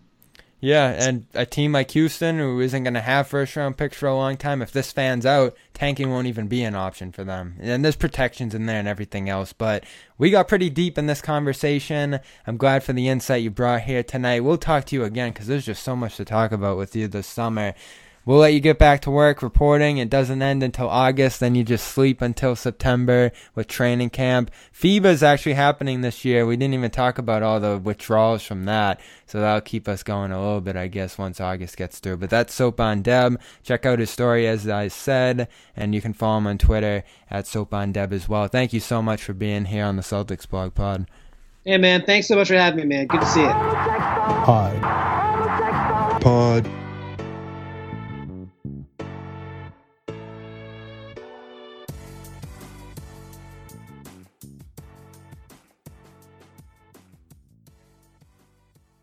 Yeah, 0.63 0.89
and 0.89 1.25
a 1.33 1.43
team 1.43 1.71
like 1.71 1.89
Houston, 1.91 2.37
who 2.37 2.59
isn't 2.59 2.83
going 2.83 2.93
to 2.93 3.01
have 3.01 3.27
first 3.27 3.55
round 3.55 3.77
picks 3.77 3.97
for 3.97 4.05
a 4.05 4.15
long 4.15 4.37
time, 4.37 4.61
if 4.61 4.71
this 4.71 4.91
fans 4.91 5.25
out, 5.25 5.57
tanking 5.73 6.11
won't 6.11 6.27
even 6.27 6.47
be 6.47 6.61
an 6.63 6.75
option 6.75 7.11
for 7.11 7.23
them. 7.23 7.55
And 7.59 7.83
there's 7.83 7.95
protections 7.95 8.53
in 8.53 8.67
there 8.67 8.77
and 8.77 8.87
everything 8.87 9.27
else. 9.27 9.53
But 9.53 9.85
we 10.19 10.29
got 10.29 10.47
pretty 10.47 10.69
deep 10.69 10.99
in 10.99 11.07
this 11.07 11.19
conversation. 11.19 12.19
I'm 12.45 12.57
glad 12.57 12.83
for 12.83 12.93
the 12.93 13.09
insight 13.09 13.41
you 13.41 13.49
brought 13.49 13.81
here 13.81 14.03
tonight. 14.03 14.41
We'll 14.41 14.59
talk 14.59 14.85
to 14.85 14.95
you 14.95 15.03
again 15.03 15.31
because 15.31 15.47
there's 15.47 15.65
just 15.65 15.81
so 15.81 15.95
much 15.95 16.17
to 16.17 16.25
talk 16.25 16.51
about 16.51 16.77
with 16.77 16.95
you 16.95 17.07
this 17.07 17.25
summer. 17.25 17.73
We'll 18.23 18.37
let 18.37 18.53
you 18.53 18.59
get 18.59 18.77
back 18.77 19.01
to 19.01 19.11
work 19.11 19.41
reporting. 19.41 19.97
It 19.97 20.09
doesn't 20.09 20.41
end 20.41 20.61
until 20.61 20.87
August. 20.87 21.39
Then 21.39 21.55
you 21.55 21.63
just 21.63 21.87
sleep 21.87 22.21
until 22.21 22.55
September 22.55 23.31
with 23.55 23.67
training 23.67 24.11
camp. 24.11 24.51
FIBA 24.73 25.05
is 25.05 25.23
actually 25.23 25.55
happening 25.55 26.01
this 26.01 26.23
year. 26.23 26.45
We 26.45 26.55
didn't 26.55 26.75
even 26.75 26.91
talk 26.91 27.17
about 27.17 27.41
all 27.41 27.59
the 27.59 27.79
withdrawals 27.79 28.43
from 28.43 28.65
that. 28.65 28.99
So 29.25 29.41
that'll 29.41 29.61
keep 29.61 29.87
us 29.87 30.03
going 30.03 30.31
a 30.31 30.39
little 30.39 30.61
bit, 30.61 30.75
I 30.75 30.87
guess, 30.87 31.17
once 31.17 31.41
August 31.41 31.77
gets 31.77 31.97
through. 31.97 32.17
But 32.17 32.29
that's 32.29 32.57
Sopan 32.57 33.01
Deb. 33.01 33.41
Check 33.63 33.85
out 33.87 33.97
his 33.99 34.11
story, 34.11 34.47
as 34.47 34.67
I 34.67 34.87
said. 34.87 35.47
And 35.75 35.95
you 35.95 36.01
can 36.01 36.13
follow 36.13 36.37
him 36.37 36.47
on 36.47 36.57
Twitter 36.59 37.03
at 37.29 37.45
Sopan 37.45 37.91
Deb 37.91 38.13
as 38.13 38.29
well. 38.29 38.47
Thank 38.47 38.71
you 38.71 38.79
so 38.79 39.01
much 39.01 39.23
for 39.23 39.33
being 39.33 39.65
here 39.65 39.85
on 39.85 39.95
the 39.95 40.03
Celtics 40.03 40.47
Blog 40.47 40.75
Pod. 40.75 41.09
Hey, 41.65 41.77
man. 41.77 42.05
Thanks 42.05 42.27
so 42.27 42.35
much 42.35 42.49
for 42.49 42.55
having 42.55 42.79
me, 42.81 42.85
man. 42.85 43.07
Good 43.07 43.21
to 43.21 43.27
see 43.27 43.41
you. 43.41 43.47
Pod. 43.47 44.81
Pod. 46.21 46.80